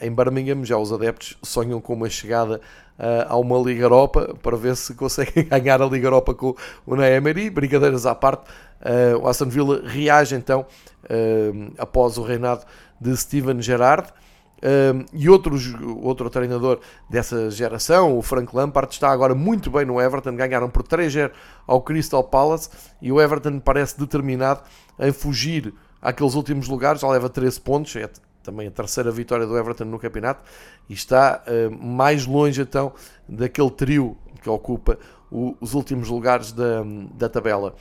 [0.00, 2.60] em Birmingham já os adeptos sonham com uma chegada
[2.98, 6.54] uh, a uma Liga Europa para ver se conseguem ganhar a Liga Europa com
[6.86, 7.34] o Neymar.
[7.52, 8.48] Brincadeiras à parte,
[8.80, 10.66] uh, o Aston Villa reage então
[11.04, 12.64] uh, após o reinado
[13.00, 14.08] de Steven Gerrard.
[14.58, 15.58] Uh, e outro,
[16.02, 16.78] outro treinador
[17.10, 20.36] dessa geração, o Frank Lampard, está agora muito bem no Everton.
[20.36, 21.32] Ganharam por 3-0
[21.66, 24.60] ao Crystal Palace e o Everton parece determinado
[25.00, 28.10] em fugir àqueles últimos lugares, já leva 13 pontos, é
[28.42, 30.42] também a terceira vitória do Everton no campeonato
[30.88, 32.92] e está uh, mais longe então
[33.28, 34.98] daquele trio que ocupa
[35.30, 36.82] o, os últimos lugares da,
[37.14, 37.74] da tabela.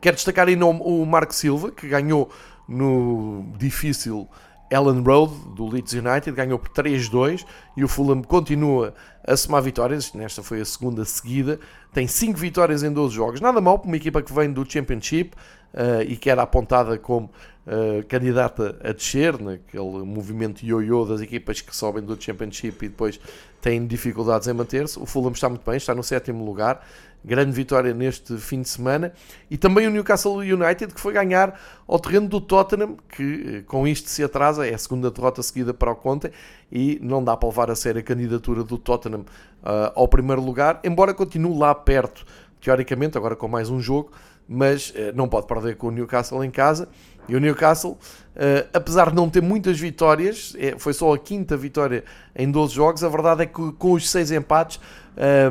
[0.00, 2.30] Quero destacar aí o Marco Silva, que ganhou
[2.66, 4.28] no difícil
[4.70, 7.44] Ellen Road, do Leeds United, ganhou por 3-2
[7.76, 8.94] e o Fulham continua
[9.26, 10.12] a somar vitórias.
[10.14, 11.58] Nesta foi a segunda seguida.
[11.92, 13.40] Tem 5 vitórias em 12 jogos.
[13.40, 15.36] Nada mal para uma equipa que vem do Championship
[15.74, 17.30] uh, e que era apontada como
[17.66, 23.20] uh, candidata a descer, naquele movimento ioiô das equipas que sobem do Championship e depois
[23.60, 24.98] têm dificuldades em manter-se.
[24.98, 26.82] O Fulham está muito bem, está no sétimo lugar
[27.24, 29.12] grande vitória neste fim de semana,
[29.50, 33.86] e também o Newcastle United que foi ganhar ao terreno do Tottenham, que eh, com
[33.86, 36.32] isto se atrasa, é a segunda derrota seguida para o Conte,
[36.72, 40.80] e não dá para levar a sério a candidatura do Tottenham uh, ao primeiro lugar,
[40.82, 42.24] embora continue lá perto,
[42.60, 44.12] teoricamente, agora com mais um jogo,
[44.52, 46.88] mas uh, não pode perder com o Newcastle em casa,
[47.28, 51.56] e o Newcastle, uh, apesar de não ter muitas vitórias, é, foi só a quinta
[51.56, 52.02] vitória
[52.34, 54.80] em 12 jogos, a verdade é que com os seis empates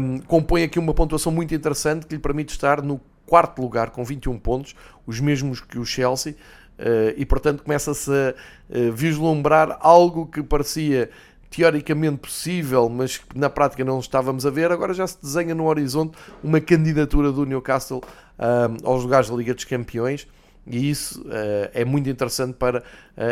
[0.02, 4.04] um, compõe aqui uma pontuação muito interessante que lhe permite estar no quarto lugar com
[4.04, 4.76] 21 pontos,
[5.08, 6.34] os mesmos que o Chelsea,
[6.78, 11.10] uh, e portanto começa-se a vislumbrar algo que parecia
[11.50, 15.66] teoricamente possível, mas que na prática não estávamos a ver, agora já se desenha no
[15.66, 18.02] horizonte uma candidatura do Newcastle
[18.38, 20.28] um, aos lugares da Liga dos Campeões
[20.70, 22.84] e isso uh, é muito interessante para uh,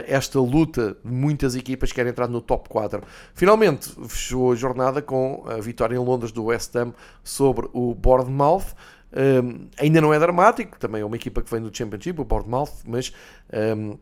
[0.07, 3.01] esta luta de muitas equipas que querem entrar no top 4.
[3.35, 8.73] Finalmente, fechou a jornada com a vitória em Londres do West Ham sobre o Bournemouth.
[9.13, 12.71] Um, ainda não é dramático, também é uma equipa que vem do Championship, o Bournemouth,
[12.85, 13.13] mas
[13.53, 13.97] um,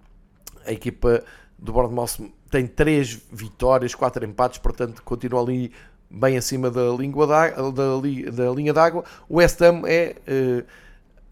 [0.65, 1.23] a equipa
[1.59, 5.73] do Bournemouth tem 3 vitórias, 4 empates, portanto continua ali
[6.09, 7.71] bem acima da, língua da, da,
[8.31, 9.03] da linha d'água.
[9.27, 10.15] O West Ham é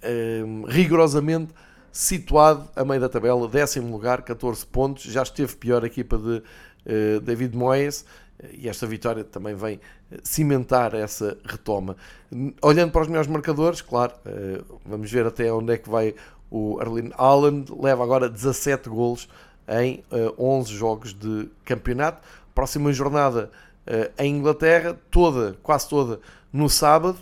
[0.03, 1.53] uh, rigorosamente
[1.93, 5.03] situado a meio da tabela, décimo lugar, 14 pontos.
[5.03, 8.03] Já esteve pior a equipa de uh, David Moyes
[8.51, 9.79] e esta vitória também vem
[10.11, 11.95] eh, cimentar essa retoma.
[12.61, 14.11] Olhando para os melhores marcadores, claro,
[14.83, 16.13] vamos ver até onde é que vai
[16.51, 19.29] o Erling Haaland, leva agora 17 golos
[19.67, 22.21] em uh, 11 jogos de campeonato.
[22.53, 23.51] Próxima jornada
[23.87, 26.19] uh, em Inglaterra, toda, quase toda,
[26.51, 27.17] no sábado,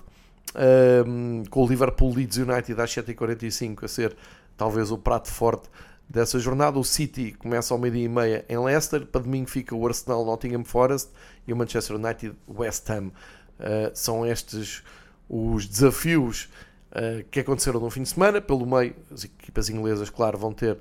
[1.50, 4.18] com o Liverpool Leeds United às 7h45 a ser
[4.58, 5.70] talvez o prato forte
[6.10, 6.78] dessa jornada.
[6.78, 10.66] O City começa ao meio-dia e meia em Leicester, para domingo fica o Arsenal Nottingham
[10.66, 11.10] Forest
[11.48, 13.08] e o Manchester United West Ham.
[13.08, 14.84] Uh, são estes
[15.30, 16.50] os desafios
[16.92, 18.42] uh, que aconteceram no fim de semana.
[18.42, 20.78] Pelo meio, as equipas inglesas, claro, vão ter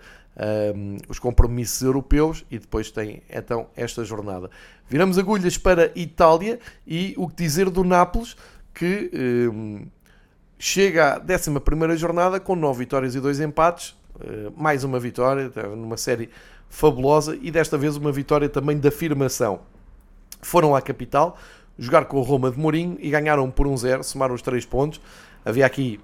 [0.74, 4.50] um, os compromissos europeus e depois tem então esta jornada.
[4.88, 8.36] Viramos agulhas para Itália e o que dizer do Nápoles
[8.74, 9.10] que
[9.52, 9.86] um,
[10.58, 15.96] chega à 11 jornada com 9 vitórias e 2 empates, eh, mais uma vitória, numa
[15.96, 16.30] série
[16.68, 19.60] fabulosa e desta vez uma vitória também de afirmação.
[20.42, 21.36] Foram à capital
[21.78, 25.00] jogar com o Roma de Mourinho e ganharam por 1-0, somaram os 3 pontos.
[25.44, 26.00] Havia aqui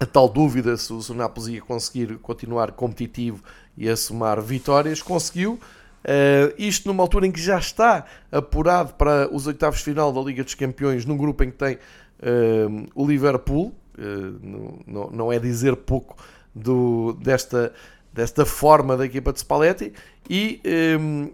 [0.00, 3.42] a tal dúvida se o Nápoles ia conseguir continuar competitivo
[3.76, 5.02] e a somar vitórias.
[5.02, 5.58] Conseguiu.
[6.04, 10.20] Uh, isto numa altura em que já está apurado para os oitavos de final da
[10.20, 15.38] Liga dos Campeões, num grupo em que tem uh, o Liverpool, uh, não, não é
[15.38, 16.16] dizer pouco
[16.54, 17.72] do, desta,
[18.12, 19.92] desta forma da equipa de Spalletti,
[20.30, 20.60] e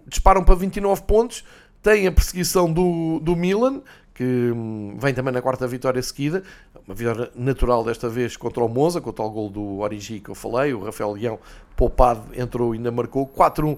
[0.07, 1.43] disparam para 29 pontos,
[1.81, 3.81] tem a perseguição do, do Milan,
[4.15, 6.41] que hum, vem também na quarta vitória seguida,
[6.87, 10.29] uma vitória natural desta vez contra o Monza, com o tal gol do Origi que
[10.29, 11.37] eu falei, o Rafael Leão
[11.75, 13.27] poupado entrou e ainda marcou.
[13.27, 13.77] 4-1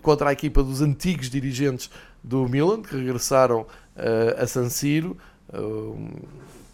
[0.00, 1.90] contra a equipa dos antigos dirigentes
[2.22, 5.16] do Milan, que regressaram uh, a San Siro,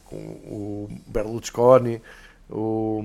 [0.04, 2.02] com o Berlusconi,
[2.50, 3.02] o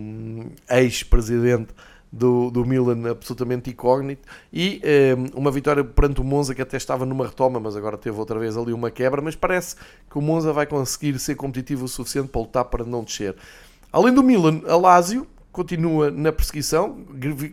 [0.69, 1.73] ex-presidente
[2.11, 4.81] do, do Milan absolutamente incógnito e
[5.17, 8.37] um, uma vitória perante o Monza que até estava numa retoma, mas agora teve outra
[8.37, 9.75] vez ali uma quebra, mas parece
[10.09, 13.35] que o Monza vai conseguir ser competitivo o suficiente para lutar para não descer.
[13.93, 16.97] Além do Milan, a Lazio continua na perseguição,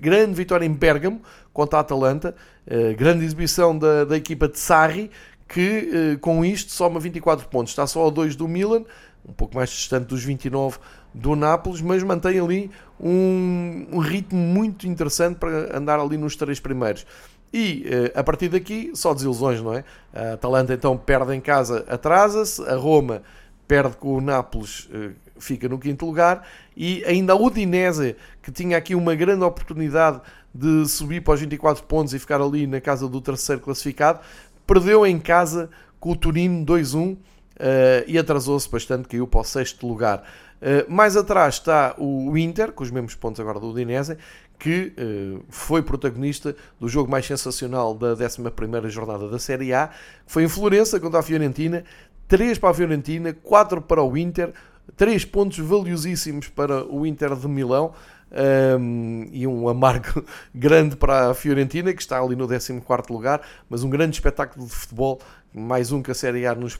[0.00, 1.20] grande vitória em Bergamo
[1.52, 2.34] contra a Atalanta,
[2.66, 5.10] uh, grande exibição da, da equipa de Sarri,
[5.48, 7.72] que eh, com isto soma 24 pontos.
[7.72, 8.84] Está só a 2 do Milan,
[9.26, 10.78] um pouco mais distante dos 29
[11.12, 16.60] do Nápoles, mas mantém ali um, um ritmo muito interessante para andar ali nos três
[16.60, 17.06] primeiros.
[17.52, 19.84] E eh, a partir daqui, só desilusões, não é?
[20.12, 23.22] A Atalanta então perde em casa, atrasa-se, a Roma
[23.66, 26.46] perde com o Nápoles, eh, fica no quinto lugar,
[26.76, 30.20] e ainda a Udinese, que tinha aqui uma grande oportunidade
[30.54, 34.20] de subir para os 24 pontos e ficar ali na casa do terceiro classificado,
[34.66, 37.16] perdeu em casa com o Turino 2-1.
[38.06, 40.22] e atrasou-se bastante, caiu para o sexto lugar.
[40.60, 44.16] Uh, mais atrás está o Inter, com os mesmos pontos agora do Udinese,
[44.58, 50.32] que uh, foi protagonista do jogo mais sensacional da 11 jornada da Série A, que
[50.32, 51.84] foi em Florença contra a Fiorentina,
[52.26, 54.52] 3 para a Fiorentina, 4 para o Inter,
[54.96, 57.94] 3 pontos valiosíssimos para o Inter de Milão,
[58.30, 60.24] um, e um amargo
[60.54, 64.72] grande para a Fiorentina, que está ali no 14 lugar, mas um grande espetáculo de
[64.72, 65.20] futebol,
[65.52, 66.78] mais um que a Série A nos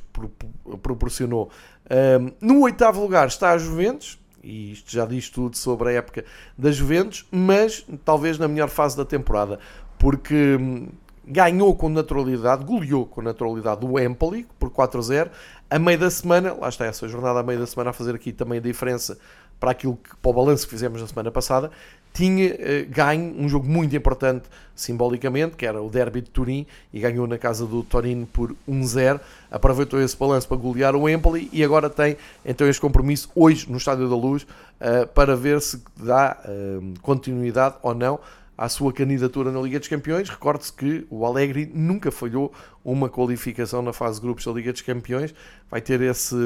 [0.83, 1.51] proporcionou.
[1.91, 6.25] Um, no oitavo lugar está a Juventus, e isto já diz tudo sobre a época
[6.57, 9.59] da Juventus, mas talvez na melhor fase da temporada,
[9.99, 10.89] porque hum,
[11.29, 15.31] ganhou com naturalidade, goleou com naturalidade o Empoli por 4-0.
[15.71, 18.33] A meio da semana, lá está essa jornada a meio da semana a fazer aqui
[18.33, 19.19] também a diferença
[19.59, 21.71] para aquilo que, para o balanço que fizemos na semana passada,
[22.13, 27.01] tinha uh, ganho um jogo muito importante simbolicamente, que era o Derby de Turim, e
[27.01, 29.21] ganhou na casa do Torino por 1-0.
[29.51, 33.77] Aproveitou esse balanço para golear o Empoli e agora tem então este compromisso hoje no
[33.77, 38.19] Estádio da Luz uh, para ver se dá uh, continuidade ou não
[38.57, 40.29] à sua candidatura na Liga dos Campeões.
[40.29, 42.53] Recorde-se que o Alegre nunca falhou
[42.85, 45.33] uma qualificação na fase de grupos da Liga dos Campeões.
[45.71, 46.37] Vai ter esse,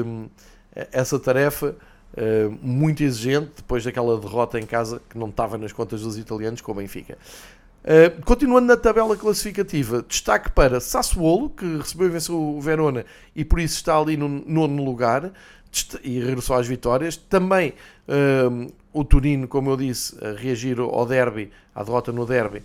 [0.91, 1.75] essa tarefa
[2.13, 6.61] uh, muito exigente depois daquela derrota em casa que não estava nas contas dos italianos
[6.61, 7.17] com o Benfica.
[7.83, 13.05] Uh, continuando na tabela classificativa, destaque para Sassuolo, que recebeu e venceu o Verona
[13.35, 15.31] e por isso está ali no nono lugar
[16.03, 17.17] e regressou às vitórias.
[17.17, 17.73] Também
[18.07, 22.63] uh, o Turino, como eu disse, a reagir ao derby, à derrota no derby,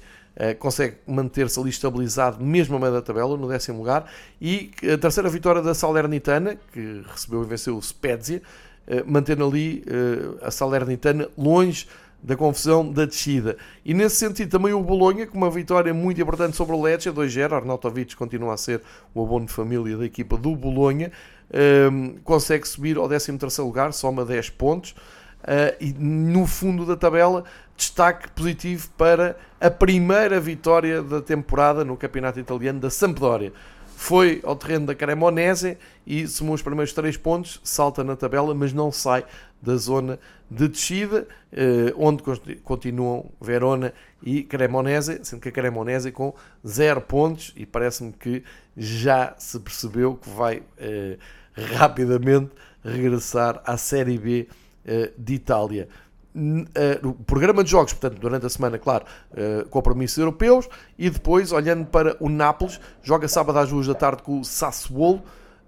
[0.61, 4.09] consegue manter-se ali estabilizado, mesmo a meio da tabela, no décimo lugar.
[4.41, 8.41] E a terceira vitória da Salernitana, que recebeu e venceu o Spezia,
[9.07, 11.87] mantendo ali uh, a Salernitana longe
[12.23, 13.57] da confusão da descida.
[13.85, 17.53] E nesse sentido também o Bolonha, com uma vitória muito importante sobre o Lecce, 2-0,
[17.53, 18.83] Arnautovic continua a ser
[19.15, 21.13] o abono de família da equipa do Bolonha,
[21.93, 27.45] um, consegue subir ao 13º lugar, soma 10 pontos, uh, e no fundo da tabela,
[27.77, 33.53] destaque positivo para a primeira vitória da temporada no campeonato italiano da Sampdoria.
[34.01, 35.77] Foi ao terreno da Cremonese
[36.07, 39.25] e somou os primeiros 3 pontos, salta na tabela, mas não sai
[39.61, 42.23] da zona de descida, uh, onde
[42.63, 43.93] continuam Verona
[44.23, 46.33] e Cremonese, sendo que a Cremonese com
[46.65, 48.45] 0 pontos e parece-me que
[48.77, 51.19] já se percebeu que vai uh,
[51.77, 52.53] rapidamente
[52.85, 54.49] regressar à Série B
[54.85, 55.89] uh, de Itália.
[56.35, 60.69] Uh, o programa de jogos, portanto, durante a semana, claro, uh, compromissos europeus
[60.99, 65.23] e depois, olhando para o Nápoles, joga sábado às duas da tarde com o Sassuolo.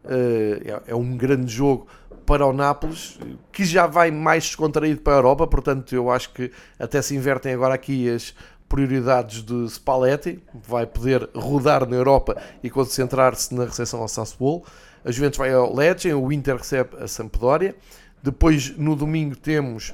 [0.05, 1.87] Uh, é, é, um grande jogo
[2.25, 3.19] para o Nápoles,
[3.51, 7.53] que já vai mais descontraído para a Europa, portanto, eu acho que até se invertem
[7.53, 8.35] agora aqui as
[8.69, 14.63] prioridades de Spalletti, vai poder rodar na Europa e concentrar-se na recepção ao Sassuolo.
[15.05, 17.75] A Juventus vai ao Lecce, o Inter recebe a Sampdoria.
[18.23, 19.93] Depois, no domingo, temos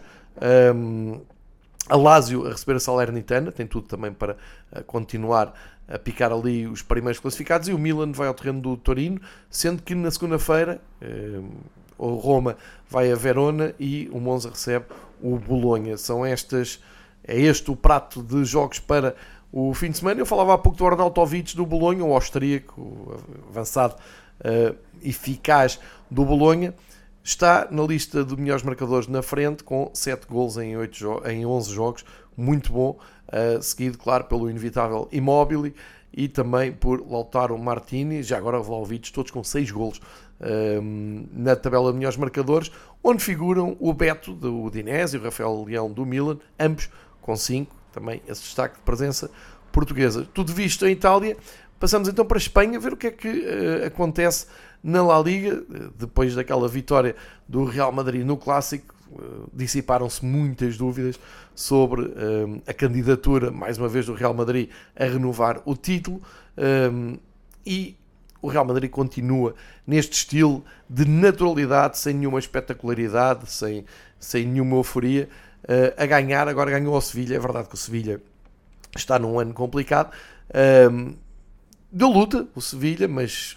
[0.74, 1.20] um,
[1.88, 4.36] a Lazio a receber a Salernitana, tem tudo também para
[4.72, 5.54] uh, continuar
[5.88, 7.68] a picar ali os primeiros classificados.
[7.68, 10.80] E o Milan vai ao terreno do Torino, sendo que na segunda-feira
[11.96, 12.56] o Roma
[12.88, 14.86] vai a Verona e o Monza recebe
[15.20, 15.96] o Bolonha.
[15.96, 16.82] São estas,
[17.24, 19.14] é este o prato de jogos para
[19.52, 20.20] o fim de semana.
[20.20, 23.94] Eu falava há pouco do Arnautovic do Bolonha, o austríaco, avançado
[24.40, 25.78] uh, eficaz
[26.10, 26.74] do Bolonha,
[27.26, 31.74] está na lista de melhores marcadores na frente com 7 gols em, 8 em 11
[31.74, 32.04] jogos,
[32.36, 35.74] muito bom, uh, seguido, claro, pelo inevitável Immobile
[36.12, 41.90] e também por Lautaro Martini, já agora Vlaovic, todos com 6 gols uh, na tabela
[41.90, 42.70] de melhores marcadores,
[43.02, 46.88] onde figuram o Beto do Udinese e o Rafael Leão do Milan, ambos
[47.20, 49.28] com 5, também esse destaque de presença
[49.72, 50.28] portuguesa.
[50.32, 51.36] Tudo visto em Itália,
[51.78, 54.46] Passamos então para a Espanha, ver o que é que uh, acontece
[54.86, 55.64] na La Liga,
[55.98, 57.16] depois daquela vitória
[57.48, 61.18] do Real Madrid no Clássico, uh, dissiparam-se muitas dúvidas
[61.56, 66.22] sobre uh, a candidatura, mais uma vez, do Real Madrid a renovar o título
[67.66, 67.96] e
[68.40, 73.84] o Real Madrid continua neste estilo de naturalidade, sem nenhuma espetacularidade, sem,
[74.20, 75.28] sem nenhuma euforia,
[75.98, 76.48] a ganhar.
[76.48, 78.22] Agora ganhou ao Sevilha, é verdade que o Sevilha
[78.94, 80.12] está num ano complicado
[81.90, 83.56] deu luta o Sevilha, mas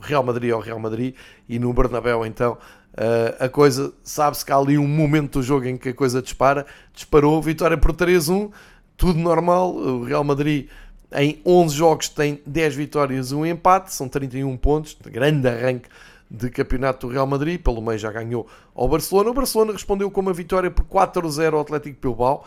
[0.00, 1.14] Real Madrid é o Real Madrid
[1.48, 2.54] e no Bernabéu então
[2.94, 6.22] uh, a coisa, sabe-se que há ali um momento do jogo em que a coisa
[6.22, 8.50] dispara, disparou, vitória por 3-1,
[8.96, 10.68] tudo normal, o Real Madrid
[11.12, 15.88] em 11 jogos tem 10 vitórias e um empate, são 31 pontos, grande arranque
[16.30, 19.30] de campeonato do Real Madrid, pelo meio já ganhou ao Barcelona.
[19.30, 22.44] O Barcelona respondeu com uma vitória por 4-0 ao Atlético Bilbao,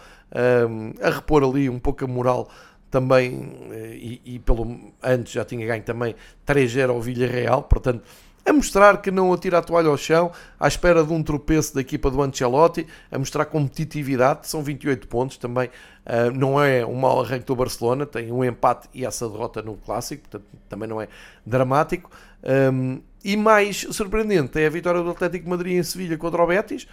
[0.69, 2.49] um, a repor ali um pouco a moral
[2.89, 6.15] também, eh, e, e, pelo antes já tinha ganho também
[6.45, 8.03] 3-0 ao Villarreal, portanto,
[8.45, 11.81] a mostrar que não atira a toalha ao chão, à espera de um tropeço da
[11.81, 17.21] equipa do Ancelotti, a mostrar competitividade, são 28 pontos também, uh, não é um mau
[17.21, 21.07] arranque do Barcelona, tem um empate e essa derrota no Clássico, portanto também não é
[21.45, 22.09] dramático.
[22.43, 26.87] Um, e mais surpreendente é a vitória do Atlético Madrid em Sevilha contra o Betis,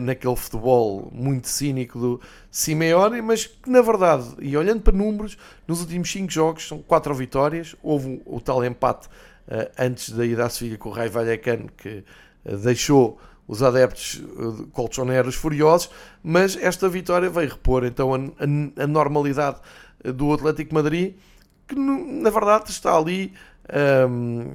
[0.00, 5.80] naquele futebol muito cínico do Simeone, mas que na verdade, e olhando para números, nos
[5.80, 10.44] últimos 5 jogos são 4 vitórias, houve o, o tal empate uh, antes da ida
[10.44, 12.04] à Sevilha com o Rai Vallecano que
[12.44, 14.22] uh, deixou os adeptos
[14.72, 15.90] colchoneros furiosos,
[16.22, 19.58] mas esta vitória veio repor então a, a, a normalidade
[20.04, 21.14] do Atlético Madrid,
[21.66, 23.32] que na verdade está ali.
[24.08, 24.52] Um,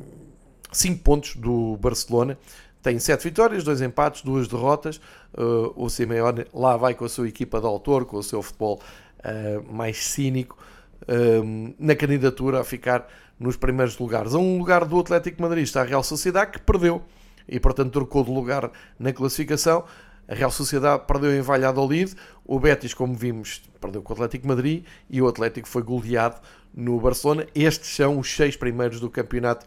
[0.76, 2.38] 5 pontos do Barcelona.
[2.86, 5.02] Tem 7 vitórias, 2 empates, 2 derrotas.
[5.34, 8.80] Uh, o Simeone lá vai com a sua equipa de autor, com o seu futebol
[9.22, 10.56] uh, mais cínico,
[11.02, 13.08] uh, na candidatura a ficar
[13.40, 14.36] nos primeiros lugares.
[14.36, 17.02] A um lugar do Atlético Madrid está a Real Sociedade, que perdeu
[17.50, 19.84] e, portanto, trocou de lugar na classificação.
[20.28, 22.14] A Real Sociedade perdeu em Valladolid,
[22.46, 26.40] o Betis, como vimos, perdeu com o Atlético Madrid e o Atlético foi goleado
[26.72, 27.48] no Barcelona.
[27.56, 29.66] Estes são os seis primeiros do campeonato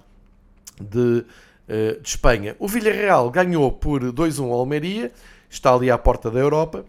[0.80, 1.24] de,
[2.00, 2.56] de Espanha.
[2.58, 5.12] O Villarreal ganhou por 2-1 ao Almeria,
[5.50, 6.84] está ali à porta da Europa,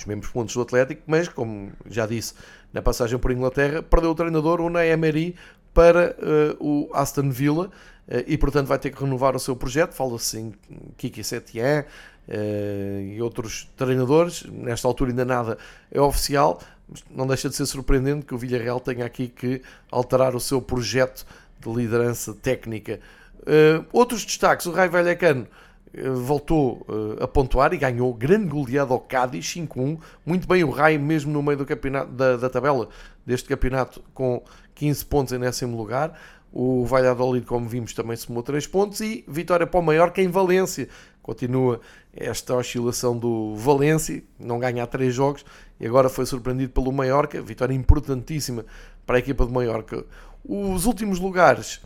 [0.00, 2.34] os mesmos pontos do Atlético, mas, como já disse
[2.72, 5.36] na passagem por Inglaterra, perdeu o treinador Unai Emery
[5.74, 9.92] para uh, o Aston Villa uh, e, portanto, vai ter que renovar o seu projeto.
[9.92, 10.54] Fala-se em
[10.96, 14.44] Kiki Setien uh, e outros treinadores.
[14.44, 15.58] Nesta altura ainda nada
[15.90, 20.34] é oficial, mas não deixa de ser surpreendente que o Villarreal tenha aqui que alterar
[20.34, 21.26] o seu projeto
[21.58, 23.00] de liderança técnica.
[23.40, 25.46] Uh, outros destaques, o Raio Vallecano
[25.94, 30.70] uh, voltou uh, a pontuar e ganhou grande goleada ao Cádiz 5-1, muito bem o
[30.70, 32.88] Raio mesmo no meio do campeonato, da, da, tabela
[33.24, 34.42] deste campeonato com
[34.74, 36.18] 15 pontos em décimo lugar.
[36.52, 40.88] O Valladolid, como vimos, também somou 3 pontos e vitória para o Mallorca em Valência.
[41.22, 41.80] Continua
[42.12, 45.44] esta oscilação do Valência, não ganha há 3 jogos
[45.78, 48.66] e agora foi surpreendido pelo Mallorca, vitória importantíssima
[49.06, 50.04] para a equipa de Mallorca.
[50.44, 51.80] Os últimos lugares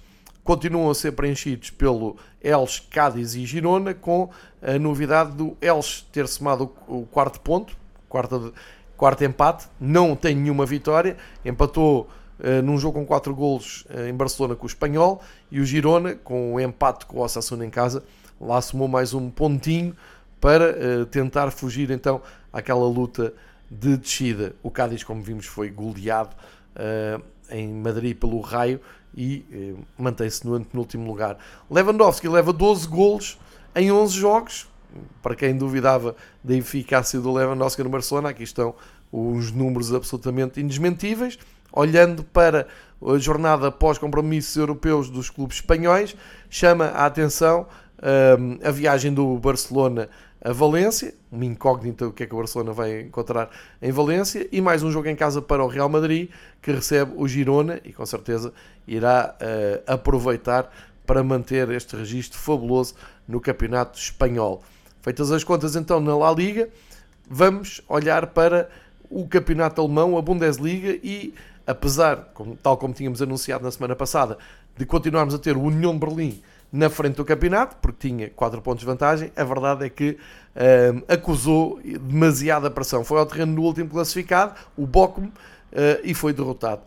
[0.45, 4.29] continuam a ser preenchidos pelo Elche, Cádiz e Girona, com
[4.63, 7.75] a novidade do Elche ter somado o quarto ponto,
[8.09, 8.53] quarto,
[8.97, 14.13] quarto empate, não tem nenhuma vitória, empatou uh, num jogo com 4 golos uh, em
[14.13, 18.05] Barcelona com o Espanhol, e o Girona, com o empate com o Osasuna em casa,
[18.39, 19.97] lá somou mais um pontinho
[20.41, 22.21] para uh, tentar fugir então
[22.53, 23.33] àquela luta
[23.71, 24.55] de descida.
[24.63, 26.37] O Cádiz, como vimos, foi goleado
[27.51, 28.81] em Madrid pelo Raio
[29.17, 31.39] e eh, mantém-se no penúltimo lugar.
[31.71, 33.39] Lewandowski leva 12 golos
[33.75, 34.69] em 11 jogos.
[35.23, 38.75] Para quem duvidava da eficácia do Lewandowski no Barcelona, aqui estão
[39.11, 41.39] os números absolutamente indesmentíveis.
[41.73, 42.69] Olhando para
[43.05, 46.17] a jornada pós-compromissos europeus dos clubes espanhóis,
[46.49, 47.67] chama a atenção
[48.05, 50.09] um, a viagem do Barcelona
[50.45, 53.49] a Valência, uma incógnita o que é que o Barcelona vai encontrar
[53.81, 56.29] em Valência, e mais um jogo em casa para o Real Madrid,
[56.61, 58.53] que recebe o Girona e com certeza
[58.87, 60.71] irá uh, aproveitar
[61.07, 62.95] para manter este registro fabuloso
[63.27, 64.63] no Campeonato Espanhol.
[65.01, 66.69] Feitas as contas então na La Liga,
[67.29, 68.69] vamos olhar para
[69.09, 71.33] o Campeonato Alemão, a Bundesliga e
[71.67, 74.37] apesar, tal como tínhamos anunciado na semana passada,
[74.77, 76.43] de continuarmos a ter o União Berlim
[76.75, 79.31] na frente do campeonato, porque tinha 4 pontos de vantagem.
[79.37, 80.19] A verdade é que
[80.57, 83.05] um, acusou demasiada pressão.
[83.05, 85.33] Foi ao terreno no último classificado, o Bochum, uh,
[86.03, 86.83] e foi derrotado.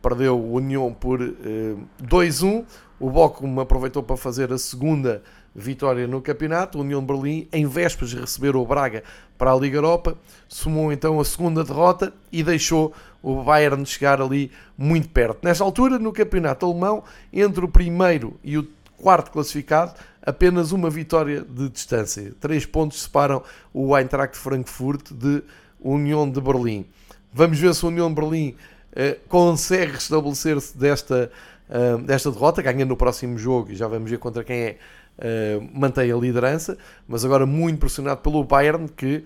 [0.00, 2.64] Perdeu o União por uh, 2-1.
[2.98, 5.22] O Bochum aproveitou para fazer a segunda
[5.54, 6.78] vitória no campeonato.
[6.78, 9.04] O União de Berlim, em vésperas de receber o Braga
[9.36, 10.16] para a Liga Europa,
[10.48, 15.40] somou então a segunda derrota e deixou o Bayern chegar ali muito perto.
[15.42, 17.02] Nesta altura, no campeonato alemão,
[17.32, 18.62] entre o primeiro e o
[19.00, 22.34] quarto classificado, apenas uma vitória de distância.
[22.40, 23.42] Três pontos separam
[23.72, 25.42] o Eintracht Frankfurt de
[25.80, 26.86] União de Berlim.
[27.32, 31.30] Vamos ver se a União de Berlim uh, consegue restabelecer-se desta,
[31.68, 34.76] uh, desta derrota, ganha no próximo jogo e já vamos ver contra quem é,
[35.18, 36.76] uh, mantém a liderança,
[37.06, 39.24] mas agora muito pressionado pelo Bayern que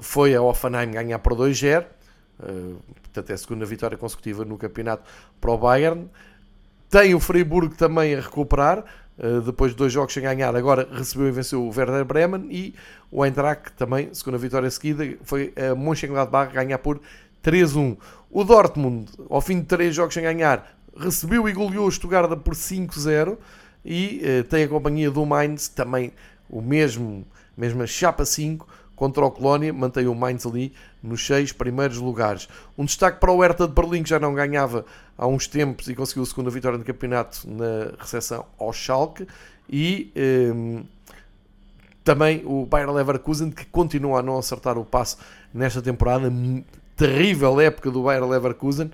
[0.00, 1.84] foi a Offenheim ganhar por 2-0,
[3.02, 5.02] portanto é a segunda vitória consecutiva no campeonato
[5.38, 6.08] para o Bayern.
[6.90, 8.84] Tem o Freiburg também a recuperar,
[9.16, 12.74] uh, depois de dois jogos sem ganhar, agora recebeu e venceu o Werder Bremen e
[13.12, 17.00] o Eintracht também, segunda vitória seguida, foi a Mönchengladbach ganhar por
[17.44, 17.96] 3-1.
[18.28, 22.54] O Dortmund, ao fim de três jogos sem ganhar, recebeu e goleou o Stuttgart por
[22.54, 23.38] 5-0
[23.84, 26.12] e uh, tem a companhia do Mainz, também
[26.48, 27.24] o mesmo,
[27.56, 28.66] mesma chapa 5,
[29.00, 32.46] contra o Colónia, mantém o Mainz ali nos seis primeiros lugares.
[32.76, 34.84] Um destaque para o Hertha de Berlim, que já não ganhava
[35.16, 39.26] há uns tempos e conseguiu a segunda vitória no campeonato na recepção ao Schalke.
[39.70, 40.12] E
[40.54, 40.84] um,
[42.04, 45.16] também o Bayer Leverkusen, que continua a não acertar o passe
[45.54, 46.30] nesta temporada.
[46.94, 48.90] Terrível época do Bayer Leverkusen,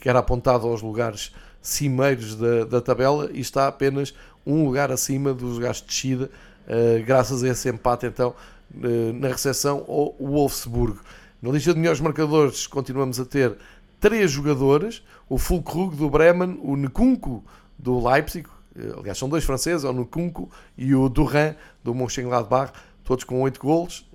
[0.00, 1.32] que era apontado aos lugares
[1.62, 4.12] cimeiros da, da tabela e está apenas
[4.46, 6.30] um lugar acima dos lugares de descida,
[6.66, 8.34] uh, graças a esse empate então
[8.74, 11.00] uh, na recepção ao Wolfsburgo.
[11.42, 13.56] Na lista de melhores marcadores continuamos a ter
[14.00, 17.44] três jogadores, o Fulkrug do Bremen, o Nkunku
[17.78, 22.72] do Leipzig, eh, aliás são dois franceses, o Nkunku e o Duran do Mönchengladbach,
[23.04, 24.08] todos com 8 golos,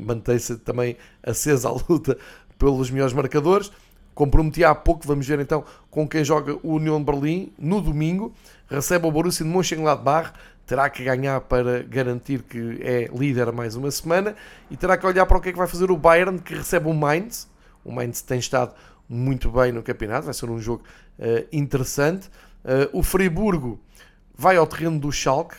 [0.00, 2.18] mantém-se também acesa a luta
[2.58, 3.72] pelos melhores marcadores.
[4.14, 8.34] Comprometi há pouco, vamos ver então com quem joga o União de Berlim no domingo.
[8.72, 10.32] Recebe o Borussia de Mönchengladbach,
[10.66, 14.34] terá que ganhar para garantir que é líder mais uma semana
[14.70, 16.88] e terá que olhar para o que é que vai fazer o Bayern, que recebe
[16.88, 17.46] o Mainz.
[17.84, 18.74] O Mainz tem estado
[19.06, 20.84] muito bem no campeonato, vai ser um jogo
[21.18, 22.28] uh, interessante.
[22.64, 23.78] Uh, o Friburgo
[24.34, 25.56] vai ao terreno do Schalke,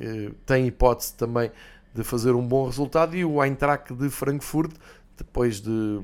[0.00, 1.52] uh, tem hipótese também
[1.94, 4.72] de fazer um bom resultado e o Eintracht de Frankfurt
[5.16, 6.00] depois de,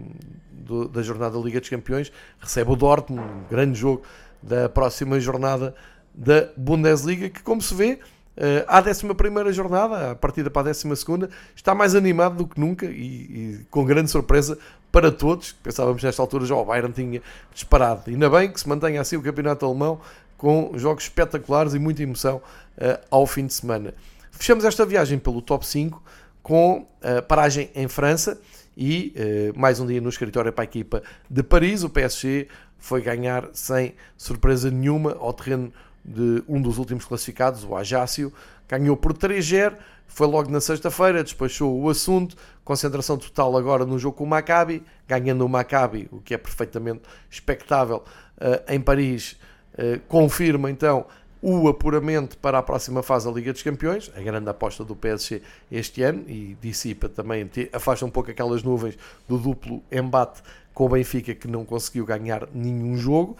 [0.52, 4.02] de, da jornada da Liga dos Campeões, recebe o Dortmund, um grande jogo
[4.42, 5.74] da próxima jornada
[6.14, 7.98] da Bundesliga, que como se vê,
[8.36, 12.84] Uh, à 11 jornada, a partida para a 12, está mais animado do que nunca
[12.84, 14.58] e, e, com grande surpresa
[14.90, 15.52] para todos.
[15.52, 18.10] Pensávamos nesta altura já o Bayern tinha disparado.
[18.10, 20.00] Ainda bem que se mantenha assim o campeonato alemão
[20.36, 22.38] com jogos espetaculares e muita emoção
[22.76, 23.94] uh, ao fim de semana.
[24.32, 26.02] Fechamos esta viagem pelo top 5
[26.42, 28.40] com a paragem em França
[28.76, 29.14] e
[29.54, 31.84] uh, mais um dia no escritório para a equipa de Paris.
[31.84, 32.48] O PSG
[32.78, 35.72] foi ganhar sem surpresa nenhuma ao terreno
[36.04, 38.32] de um dos últimos classificados, o Ajácio.
[38.68, 39.74] Ganhou por 3-0,
[40.06, 42.36] foi logo na sexta-feira, despachou o assunto.
[42.64, 47.02] Concentração total agora no jogo com o Maccabi, ganhando o Maccabi, o que é perfeitamente
[47.30, 48.02] expectável
[48.38, 49.36] uh, em Paris.
[49.74, 51.06] Uh, confirma então
[51.42, 55.42] o apuramento para a próxima fase da Liga dos Campeões, a grande aposta do PSG
[55.70, 58.96] este ano, e dissipa também, afasta um pouco aquelas nuvens
[59.28, 60.42] do duplo embate
[60.72, 63.36] com o Benfica que não conseguiu ganhar nenhum jogo.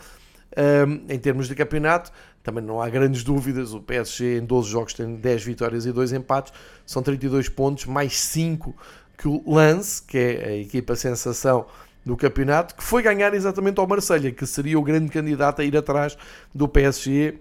[0.56, 3.72] Um, em termos de campeonato, também não há grandes dúvidas.
[3.74, 6.52] O PSG em 12 jogos tem 10 vitórias e 2 empates,
[6.86, 8.74] são 32 pontos, mais 5
[9.16, 11.66] que o Lance, que é a equipa sensação
[12.04, 15.76] do campeonato, que foi ganhar exatamente ao Marselha, que seria o grande candidato a ir
[15.76, 16.18] atrás
[16.54, 17.38] do PSG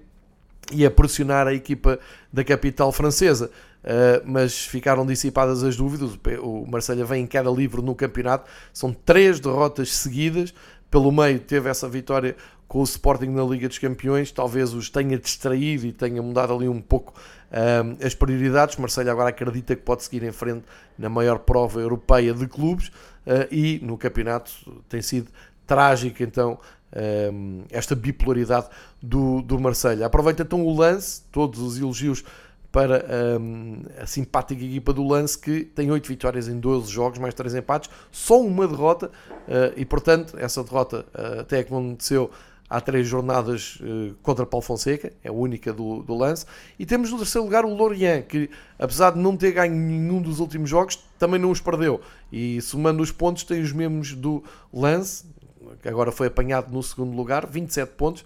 [0.72, 2.00] e a pressionar a equipa
[2.32, 3.52] da capital francesa.
[3.84, 6.18] Uh, mas ficaram dissipadas as dúvidas.
[6.42, 10.54] O Marselha vem em queda livre no campeonato, são três derrotas seguidas.
[10.90, 12.36] Pelo meio teve essa vitória
[12.74, 16.68] com o Sporting na Liga dos Campeões, talvez os tenha distraído e tenha mudado ali
[16.68, 17.14] um pouco
[17.52, 18.78] uh, as prioridades.
[18.78, 20.66] Marselha agora acredita que pode seguir em frente
[20.98, 24.52] na maior prova europeia de clubes uh, e no campeonato
[24.90, 25.30] tem sido
[25.68, 26.58] trágico então
[27.32, 28.70] um, esta bipolaridade
[29.00, 30.08] do, do Marselha.
[30.08, 32.24] Aproveita então o lance, todos os elogios
[32.72, 33.06] para
[33.40, 37.54] um, a simpática equipa do Lance que tem 8 vitórias em 12 jogos, mais 3
[37.54, 39.12] empates, só uma derrota
[39.48, 42.32] uh, e portanto essa derrota uh, até aconteceu
[42.70, 46.46] há três jornadas uh, contra Paulo Fonseca, é a única do, do lance.
[46.78, 48.50] E temos no terceiro lugar o Lorient, que
[48.80, 52.02] apesar de não ter ganho nenhum dos últimos jogos, também não os perdeu.
[52.32, 54.44] E somando os pontos, tem os mesmos do
[54.74, 55.26] lance,
[55.82, 58.26] que agora foi apanhado no segundo lugar, 27 pontos,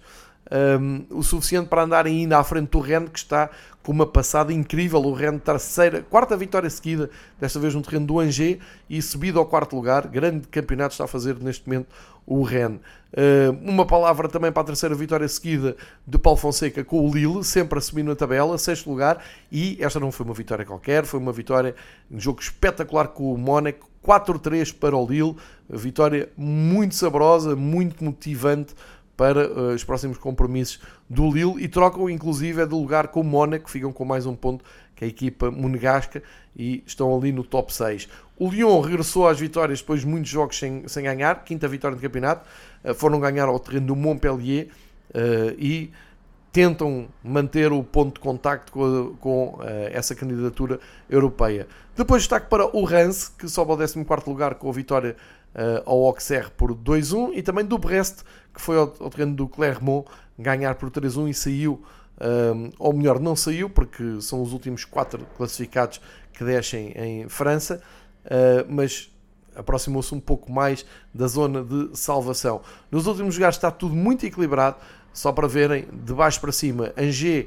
[0.80, 3.50] um, o suficiente para andar ainda à frente do Rennes, que está
[3.82, 5.00] com uma passada incrível.
[5.00, 9.46] O Rennes, terceira, quarta vitória seguida, desta vez no terreno do Angers, e subido ao
[9.46, 10.06] quarto lugar.
[10.06, 11.88] Grande campeonato está a fazer neste momento
[12.26, 12.80] o Rennes.
[13.10, 15.74] Uh, uma palavra também para a terceira vitória seguida
[16.06, 19.24] de Paulo Fonseca com o Lille, sempre a subir na tabela, sexto lugar.
[19.50, 21.74] E esta não foi uma vitória qualquer, foi uma vitória,
[22.10, 23.88] um jogo espetacular com o Mónaco.
[24.08, 25.36] 4-3 para o Lille,
[25.68, 28.74] vitória muito saborosa, muito motivante
[29.18, 30.78] para uh, os próximos compromissos
[31.10, 34.36] do Lille e trocam inclusive é de lugar com o Mónaco, ficam com mais um
[34.36, 34.64] ponto
[34.94, 36.22] que a equipa monegasca
[36.56, 38.08] e estão ali no top 6.
[38.38, 42.00] O Lyon regressou às vitórias depois de muitos jogos sem, sem ganhar, quinta vitória do
[42.00, 42.48] campeonato,
[42.84, 44.68] uh, foram ganhar ao terreno do Montpellier
[45.10, 45.90] uh, e
[46.52, 49.58] tentam manter o ponto de contacto com, com
[49.92, 51.68] essa candidatura europeia.
[51.94, 55.14] Depois destaque para o Rance, que sobe ao 14 lugar com a vitória
[55.84, 58.22] ao Auxerre por 2-1 e também do Brest,
[58.58, 60.06] que foi ao, ao terreno do Clermont
[60.36, 61.82] ganhar por 3-1 e saiu,
[62.20, 66.00] um, ou melhor, não saiu, porque são os últimos quatro classificados
[66.32, 67.80] que descem em França,
[68.24, 69.12] uh, mas
[69.54, 70.84] aproximou-se um pouco mais
[71.14, 72.60] da zona de salvação.
[72.90, 74.76] Nos últimos lugares está tudo muito equilibrado,
[75.12, 77.46] só para verem, de baixo para cima, Angers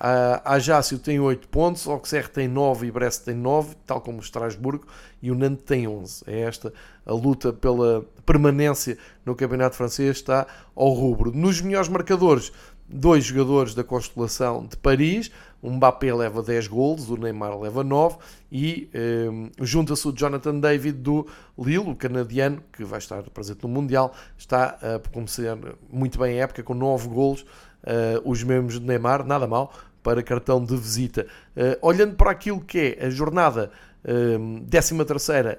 [0.00, 4.20] A Ajácio tem 8 pontos, Auxerre tem 9 e Brest tem 9, tal como o
[4.20, 4.86] Estrasburgo,
[5.20, 6.22] e o Nantes tem 11.
[6.26, 6.72] É esta
[7.04, 10.46] a luta pela permanência no Campeonato Francês, está
[10.76, 11.32] ao rubro.
[11.32, 12.52] Nos melhores marcadores,
[12.88, 15.30] dois jogadores da constelação de Paris,
[15.60, 18.16] o Mbappé leva 10 golos, o Neymar leva 9
[18.50, 18.88] e
[19.28, 21.26] um, junta-se o Jonathan David do
[21.58, 25.58] Lille, o canadiano, que vai estar presente no Mundial, está a começar
[25.90, 29.72] muito bem a época com 9 golos, uh, os mesmos de Neymar, nada mal,
[30.08, 31.26] para cartão de visita.
[31.54, 33.70] Uh, olhando para aquilo que é a jornada
[34.02, 34.94] um, 13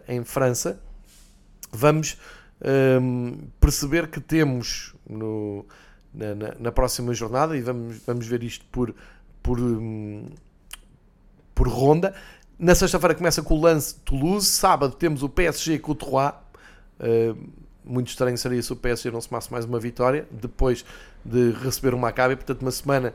[0.07, 0.81] em França,
[1.71, 2.17] vamos
[2.99, 5.67] um, perceber que temos no,
[6.11, 8.95] na, na, na, próxima jornada, e vamos, vamos ver isto por,
[9.43, 10.25] por, um,
[11.53, 12.15] por ronda.
[12.57, 16.33] Na sexta-feira começa com o lance Toulouse, sábado temos o PSG com o Troyes.
[16.99, 17.37] Uh,
[17.85, 20.83] muito estranho seria se o PSG não somasse mais uma vitória depois
[21.23, 23.13] de receber uma Maccabi, portanto uma semana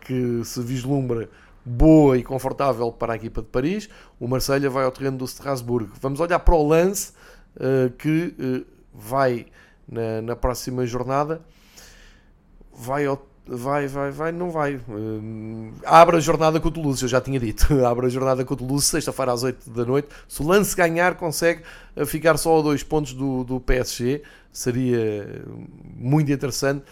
[0.00, 1.28] que se vislumbra
[1.64, 3.88] boa e confortável para a equipa de Paris.
[4.18, 5.90] O Marselha vai ao terreno do Strasbourg.
[6.00, 7.12] Vamos olhar para o lance
[7.56, 9.46] uh, que uh, vai
[9.88, 11.40] na, na, próxima jornada.
[12.72, 14.76] Vai ao Vai, vai, vai, não vai.
[14.76, 17.66] Uh, abre a jornada com o Toulouse, eu já tinha dito.
[17.84, 20.06] abre a jornada com o Toulouse, sexta-feira às 8 da noite.
[20.28, 21.62] Se o lance ganhar, consegue
[22.06, 24.22] ficar só a dois pontos do, do PSG.
[24.52, 25.44] Seria
[25.96, 26.84] muito interessante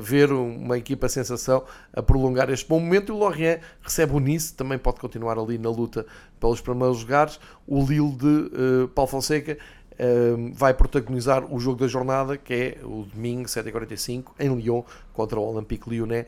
[0.00, 3.10] ver uma equipa sensação a prolongar este bom momento.
[3.10, 6.06] E o Lorient recebe o Nice, também pode continuar ali na luta
[6.38, 7.38] pelos primeiros lugares.
[7.66, 9.58] O Lille de uh, Paulo Fonseca
[9.92, 14.82] uh, vai protagonizar o jogo da jornada, que é o domingo 7h45 em Lyon
[15.12, 16.26] contra o Olympique Lyonnais,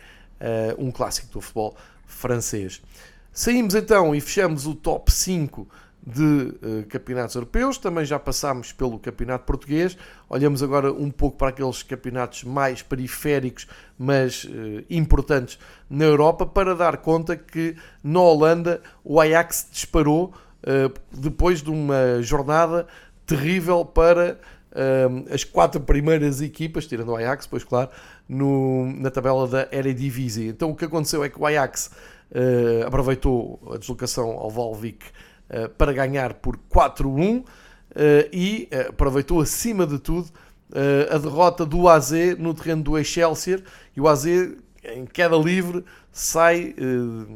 [0.76, 2.82] um clássico do futebol francês.
[3.32, 5.66] Saímos então e fechamos o top 5
[6.04, 9.96] de uh, campeonatos europeus, também já passámos pelo campeonato português,
[10.28, 16.74] olhamos agora um pouco para aqueles campeonatos mais periféricos, mas uh, importantes na Europa, para
[16.74, 20.34] dar conta que na Holanda o Ajax disparou
[20.64, 22.86] uh, depois de uma jornada
[23.24, 24.38] terrível para
[25.30, 27.90] as quatro primeiras equipas, tirando o Ajax, pois claro,
[28.26, 30.48] no, na tabela da Eredivisie.
[30.48, 31.90] Então o que aconteceu é que o Ajax
[32.86, 35.10] aproveitou a deslocação ao Volvic eh,
[35.76, 37.44] para ganhar por 4-1
[37.94, 40.30] eh, e eh, aproveitou acima de tudo
[41.10, 43.60] a derrota do AZ no terreno do Excelsior.
[43.94, 46.74] E o AZ em queda livre sai,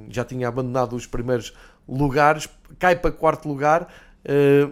[0.09, 1.53] já tinha abandonado os primeiros
[1.87, 2.49] lugares,
[2.79, 3.93] cai para quarto lugar,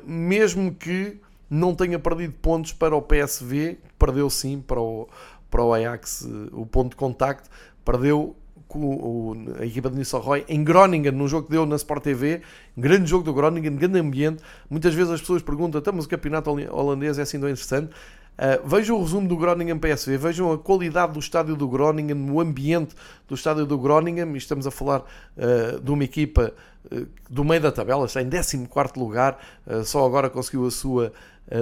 [0.06, 1.20] mesmo que
[1.50, 5.10] não tenha perdido pontos para o PSV, perdeu sim para o,
[5.50, 7.50] para o Ajax o ponto de contacto,
[7.84, 8.34] perdeu
[8.74, 12.42] o, a equipa de Nistelrooy em Groningen, num jogo que deu na Sport TV,
[12.76, 14.42] grande jogo do Groningen, grande ambiente.
[14.68, 17.90] Muitas vezes as pessoas perguntam: então, mas o campeonato holandês é assim tão interessante?
[18.34, 22.40] Uh, vejam o resumo do Groningen PSV, vejam a qualidade do estádio do Groningen, o
[22.40, 22.92] ambiente
[23.28, 26.52] do estádio do Groningen, estamos a falar uh, de uma equipa
[26.90, 29.38] uh, do meio da tabela, está em 14 lugar,
[29.84, 31.12] só agora conseguiu a sua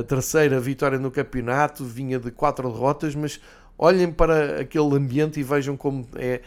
[0.08, 3.38] terceira vitória no campeonato, vinha de quatro derrotas, mas
[3.76, 6.40] olhem para aquele ambiente e vejam como é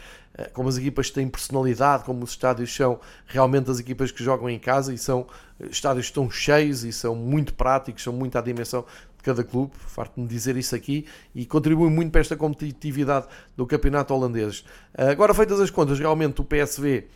[0.52, 4.58] como as equipas têm personalidade, como os estádios são realmente as equipas que jogam em
[4.58, 5.26] casa e são
[5.58, 8.84] eh, estádios estão cheios e são muito práticos, são muito à dimensão
[9.16, 13.26] de cada clube, farto-me dizer isso aqui, e contribuem muito para esta competitividade
[13.56, 14.64] do campeonato holandês.
[14.94, 17.08] Eh, agora, feitas as contas, realmente o PSV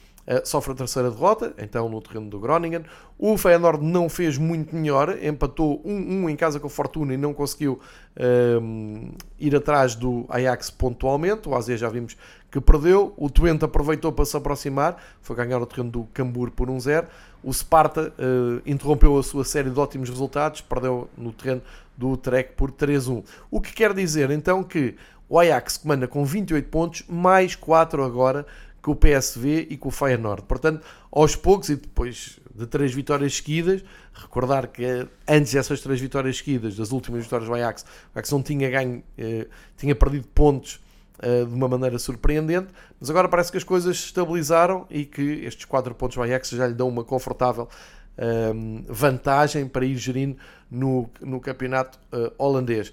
[0.44, 2.84] sofre a terceira derrota, então no terreno do Groningen.
[3.18, 7.34] O Feyenoord não fez muito melhor, empatou 1-1 em casa com o Fortuna e não
[7.34, 7.80] conseguiu
[8.16, 11.48] uh, ir atrás do Ajax pontualmente.
[11.48, 12.16] O AZ já vimos
[12.50, 13.14] que perdeu.
[13.16, 17.06] O Twente aproveitou para se aproximar, foi ganhar o terreno do Cambur por 1-0.
[17.42, 21.62] O Sparta uh, interrompeu a sua série de ótimos resultados, perdeu no terreno
[21.96, 23.24] do Trek por 3-1.
[23.50, 24.96] O que quer dizer então que
[25.28, 28.44] o Ajax comanda com 28 pontos, mais 4 agora
[28.82, 30.42] que o PSV e com o Feyenoord.
[30.42, 36.38] Portanto, aos poucos e depois de três vitórias seguidas, recordar que antes dessas três vitórias
[36.38, 39.46] seguidas, das últimas vitórias do Ajax, o Ajax não tinha ganho, eh,
[39.76, 40.80] tinha perdido pontos
[41.20, 42.68] de uma maneira surpreendente,
[42.98, 46.66] mas agora parece que as coisas se estabilizaram e que estes 4 pontos Ajax já
[46.66, 47.68] lhe dão uma confortável
[48.16, 50.36] uh, vantagem para ir gerindo
[50.70, 52.92] no, no campeonato uh, holandês.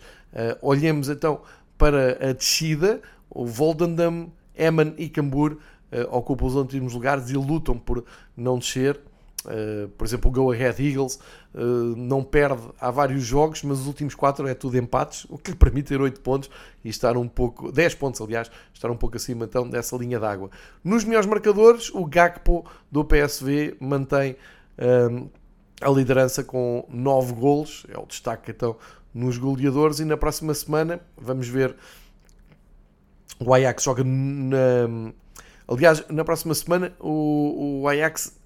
[0.62, 1.42] olhemos então
[1.78, 5.58] para a descida, o Volendam, Emmen e Cambuur
[6.12, 8.04] ocupam os últimos lugares e lutam por
[8.36, 9.00] não descer
[9.48, 11.16] Uh, por exemplo, o Go Ahead Eagles
[11.56, 11.60] uh,
[11.96, 15.58] não perde há vários jogos, mas os últimos 4 é tudo empates, o que lhe
[15.58, 16.50] permite ter 8 pontos
[16.84, 20.50] e estar um pouco, 10 pontos aliás, estar um pouco acima então dessa linha d'água.
[20.84, 24.36] Nos melhores marcadores, o Gakpo do PSV mantém
[24.78, 25.28] um, eh,
[25.82, 28.76] a liderança com 9 golos, é o destaque então
[29.14, 31.76] nos goleadores e na próxima semana vamos ver
[33.40, 35.14] o Ajax joga na
[35.68, 38.40] Aliás, na próxima semana o, o Ajax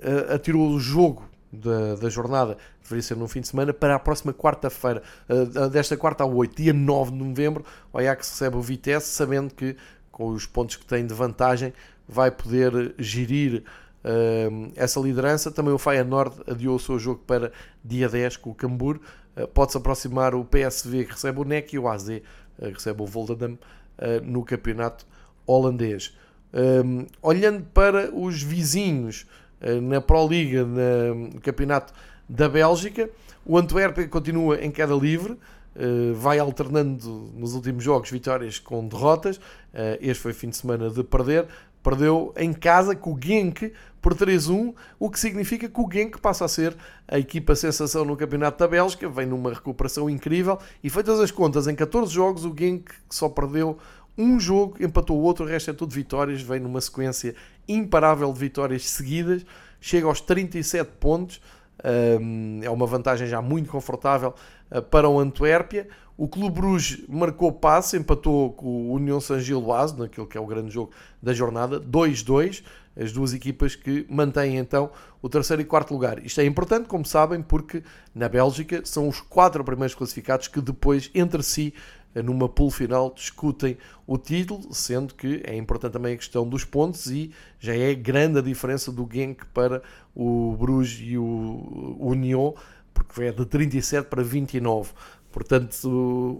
[0.00, 3.98] uh, atirou o jogo da, da, jornada, deveria ser no fim de semana, para a
[3.98, 8.60] próxima quarta-feira, uh, desta quarta a 8, dia 9 de novembro, o Ajax recebe o
[8.60, 9.76] Vitesse, sabendo que
[10.10, 11.72] com os pontos que tem de vantagem
[12.08, 13.64] vai poder gerir
[14.04, 15.50] uh, essa liderança.
[15.50, 17.50] Também o Feyenoord adiou o seu jogo para
[17.84, 19.00] dia 10 com o Cambur.
[19.36, 23.06] Uh, Pode-se aproximar o PSV que recebe o NEC e o AZ que recebe o
[23.06, 23.58] Volendam
[24.22, 25.04] no campeonato
[25.46, 26.14] holandês.
[26.52, 29.26] Um, olhando para os vizinhos
[29.82, 31.92] na Pro Liga, no campeonato
[32.28, 33.08] da Bélgica,
[33.44, 39.36] o Antuérpia continua em queda livre, uh, vai alternando nos últimos jogos vitórias com derrotas.
[39.36, 41.46] Uh, este foi fim de semana de perder.
[41.82, 46.46] Perdeu em casa com o Genk por 3-1, o que significa que o Genk passa
[46.46, 46.74] a ser
[47.06, 51.66] a equipa sensação no Campeonato da Bélgica, vem numa recuperação incrível e feitas as contas,
[51.66, 53.78] em 14 jogos o Genk só perdeu
[54.16, 57.34] um jogo empatou o outro, o resto é tudo vitórias, vem numa sequência
[57.66, 59.44] imparável de vitórias seguidas,
[59.80, 61.40] chega aos 37 pontos,
[62.62, 64.34] é uma vantagem já muito confortável
[64.70, 65.88] ah, para o Antuérpia.
[66.16, 70.70] O Clube Bruges marcou passe, empatou com o União Saint-Gilloise, naquele que é o grande
[70.70, 72.62] jogo da jornada, 2-2,
[72.96, 74.90] as duas equipas que mantêm então
[75.20, 76.24] o terceiro e quarto lugar.
[76.24, 77.82] Isto é importante, como sabem, porque
[78.14, 81.74] na Bélgica são os quatro primeiros classificados que depois, entre si,
[82.22, 87.06] numa pool final discutem o título, sendo que é importante também a questão dos pontos
[87.06, 89.82] e já é grande a diferença do Genk para
[90.14, 92.52] o Bruges e o Union,
[92.92, 94.92] porque é de 37 para 29.
[95.32, 95.88] Portanto,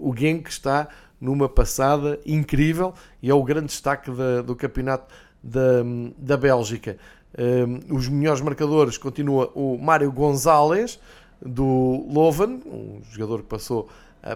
[0.01, 0.89] o, Genk está
[1.21, 5.13] numa passada incrível e é o grande destaque da, do campeonato
[5.43, 5.83] da,
[6.17, 6.97] da Bélgica.
[7.37, 11.01] Um, os melhores marcadores continua o Mário Gonzalez
[11.45, 13.89] do Loven, um jogador que passou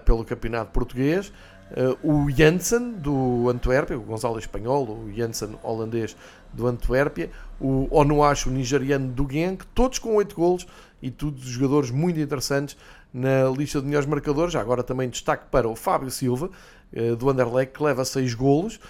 [0.05, 1.32] pelo campeonato português.
[1.70, 6.16] Uh, o Janssen do Antuérpia, o Gonzalo espanhol, o Janssen holandês
[6.51, 7.30] do Antuérpia,
[7.61, 10.66] o Onuachu nigeriano do Genk, todos com 8 golos
[11.03, 12.74] e todos jogadores muito interessantes
[13.12, 14.55] na lista de melhores marcadores.
[14.55, 16.49] Agora também destaque para o Fábio Silva
[16.95, 18.80] uh, do Anderlecht, que leva 6 golos,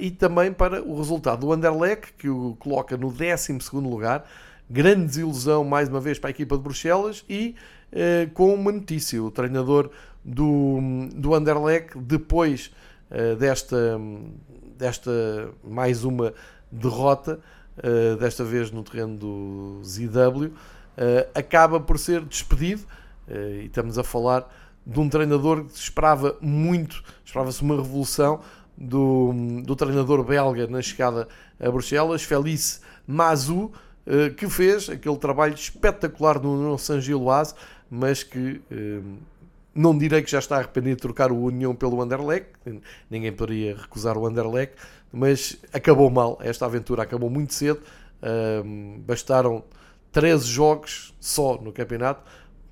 [0.00, 4.28] e também para o resultado do Anderlecht, que o coloca no 12 lugar.
[4.68, 7.54] Grande desilusão mais uma vez para a equipa de Bruxelas e
[8.34, 9.90] com uma notícia: o treinador
[10.24, 10.78] do,
[11.14, 12.70] do Anderlecht depois
[13.10, 13.98] uh, desta,
[14.76, 15.10] desta
[15.64, 16.32] mais uma
[16.70, 17.40] derrota,
[17.78, 20.52] uh, desta vez no terreno do ZW, uh,
[21.34, 22.82] acaba por ser despedido
[23.32, 24.52] e estamos a falar
[24.84, 28.40] de um treinador que esperava muito, esperava-se uma revolução
[28.76, 29.32] do,
[29.64, 31.28] do treinador belga na chegada
[31.60, 33.72] a Bruxelas, Felice Mazou,
[34.36, 37.54] que fez aquele trabalho espetacular no San Giloise,
[37.88, 38.60] mas que
[39.74, 42.50] não direi que já está arrependido de trocar o União pelo Anderlecht,
[43.08, 44.74] ninguém poderia recusar o Anderlecht,
[45.12, 47.80] mas acabou mal, esta aventura acabou muito cedo,
[48.64, 49.64] um, bastaram
[50.12, 52.22] 13 jogos só no campeonato,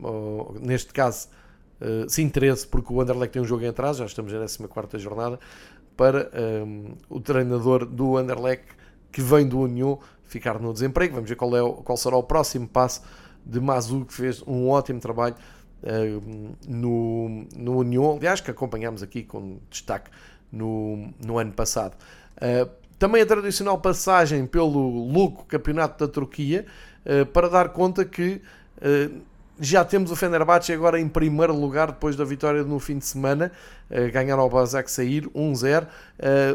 [0.01, 1.29] uh, neste caso,
[1.81, 5.03] uh, sim 13, porque o Anderlecht tem um jogo em atraso, já estamos na 14
[5.03, 5.39] jornada,
[5.97, 6.31] para
[6.65, 8.67] um, o treinador do Anderlecht,
[9.11, 12.69] que vem do União, ficar no desemprego, vamos ver qual, é, qual será o próximo
[12.69, 13.03] passo
[13.45, 15.35] de Mazu, que fez um ótimo trabalho
[16.67, 20.11] no, no União, aliás, que acompanhámos aqui com destaque
[20.53, 21.97] no, no ano passado.
[22.37, 22.69] Uh,
[22.99, 26.67] também a tradicional passagem pelo louco campeonato da Turquia
[27.05, 28.41] uh, para dar conta que
[29.61, 33.51] já temos o Fenerbahçe agora em primeiro lugar depois da vitória no fim de semana,
[33.91, 35.89] uh, ganhar ao Basak sair 1-0, uh,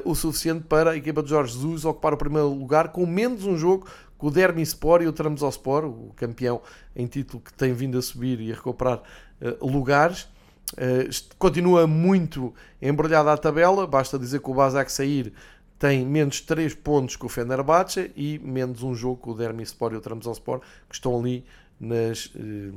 [0.10, 3.58] o suficiente para a equipa de Jorge Jesus ocupar o primeiro lugar com menos um
[3.58, 3.88] jogo
[4.24, 6.62] o Dermispor e o Trabzonspor, o campeão
[6.96, 9.02] em título que tem vindo a subir e a recuperar
[9.42, 10.30] uh, lugares.
[10.72, 15.34] Uh, continua muito embrulhada a tabela, basta dizer que o Basak sair
[15.78, 19.98] tem menos 3 pontos que o Fenerbahçe e menos um jogo com o Dermispor e
[19.98, 21.44] o Trabzonspor, que estão ali
[21.78, 22.74] nas uh,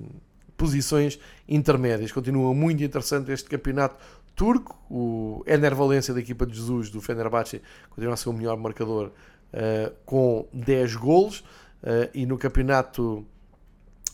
[0.57, 1.17] posições
[1.49, 2.11] intermédias.
[2.11, 3.97] Continua muito interessante este campeonato
[4.35, 4.77] turco.
[4.91, 9.13] O Ener Valência da equipa de Jesus do Fenerbahçe continua a ser o melhor marcador
[9.57, 13.25] uh, com 10 golos uh, e no campeonato,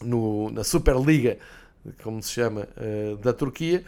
[0.01, 1.39] no, na Superliga,
[2.03, 3.85] como se chama, uh, da Turquia,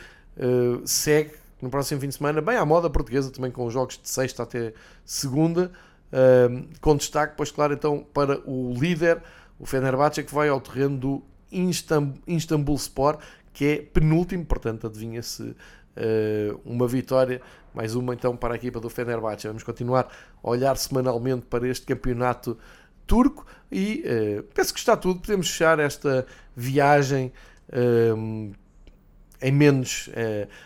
[0.84, 1.30] segue
[1.62, 4.74] no próximo fim de semana, bem à moda portuguesa, também com jogos de sexta até
[5.04, 5.70] segunda,
[6.80, 9.22] com destaque, pois claro, então para o líder,
[9.60, 11.22] o Fenerbahçe, que vai ao terreno do
[12.26, 13.20] Istanbul Sport,
[13.52, 15.54] que é penúltimo, portanto adivinha-se
[15.96, 17.40] uh, uma vitória,
[17.72, 19.46] mais uma então para a equipa do Fenerbahçe.
[19.46, 20.08] Vamos continuar
[20.42, 22.58] a olhar semanalmente para este campeonato
[23.06, 25.20] turco e uh, penso que está tudo.
[25.20, 26.26] Podemos fechar esta
[26.56, 27.32] viagem
[27.68, 28.52] uh,
[29.42, 30.08] em menos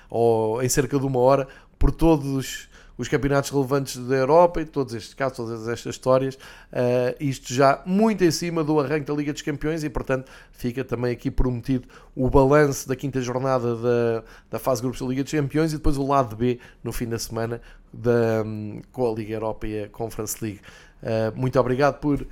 [0.08, 1.48] ou em cerca de uma hora
[1.78, 2.67] por todos
[2.98, 7.80] os campeonatos relevantes da Europa e todos estes casos, todas estas histórias, uh, isto já
[7.86, 11.88] muito em cima do arranque da Liga dos Campeões e, portanto, fica também aqui prometido
[12.14, 15.96] o balanço da quinta jornada da, da fase grupos da Liga dos Campeões e depois
[15.96, 17.60] o lado B no fim da semana
[17.92, 20.60] da, um, com a Liga Europa e a Conference League.
[21.00, 22.26] Uh, muito obrigado por uh,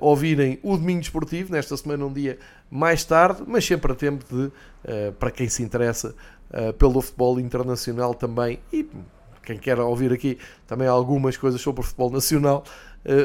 [0.00, 2.38] ouvirem o Domingo Esportivo, nesta semana um dia
[2.70, 6.14] mais tarde, mas sempre a tempo de, uh, para quem se interessa
[6.50, 8.88] uh, pelo futebol internacional também e
[9.48, 12.64] quem quer ouvir aqui também algumas coisas sobre o futebol nacional,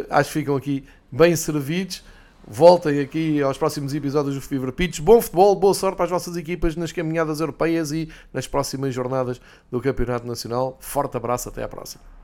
[0.09, 2.01] acho que ficam aqui bem servidos.
[2.47, 4.99] Voltem aqui aos próximos episódios do Fever Pitch.
[4.99, 9.41] Bom futebol, boa sorte para as vossas equipas nas caminhadas europeias e nas próximas jornadas
[9.69, 10.78] do Campeonato Nacional.
[10.80, 12.22] Forte abraço, até à próxima.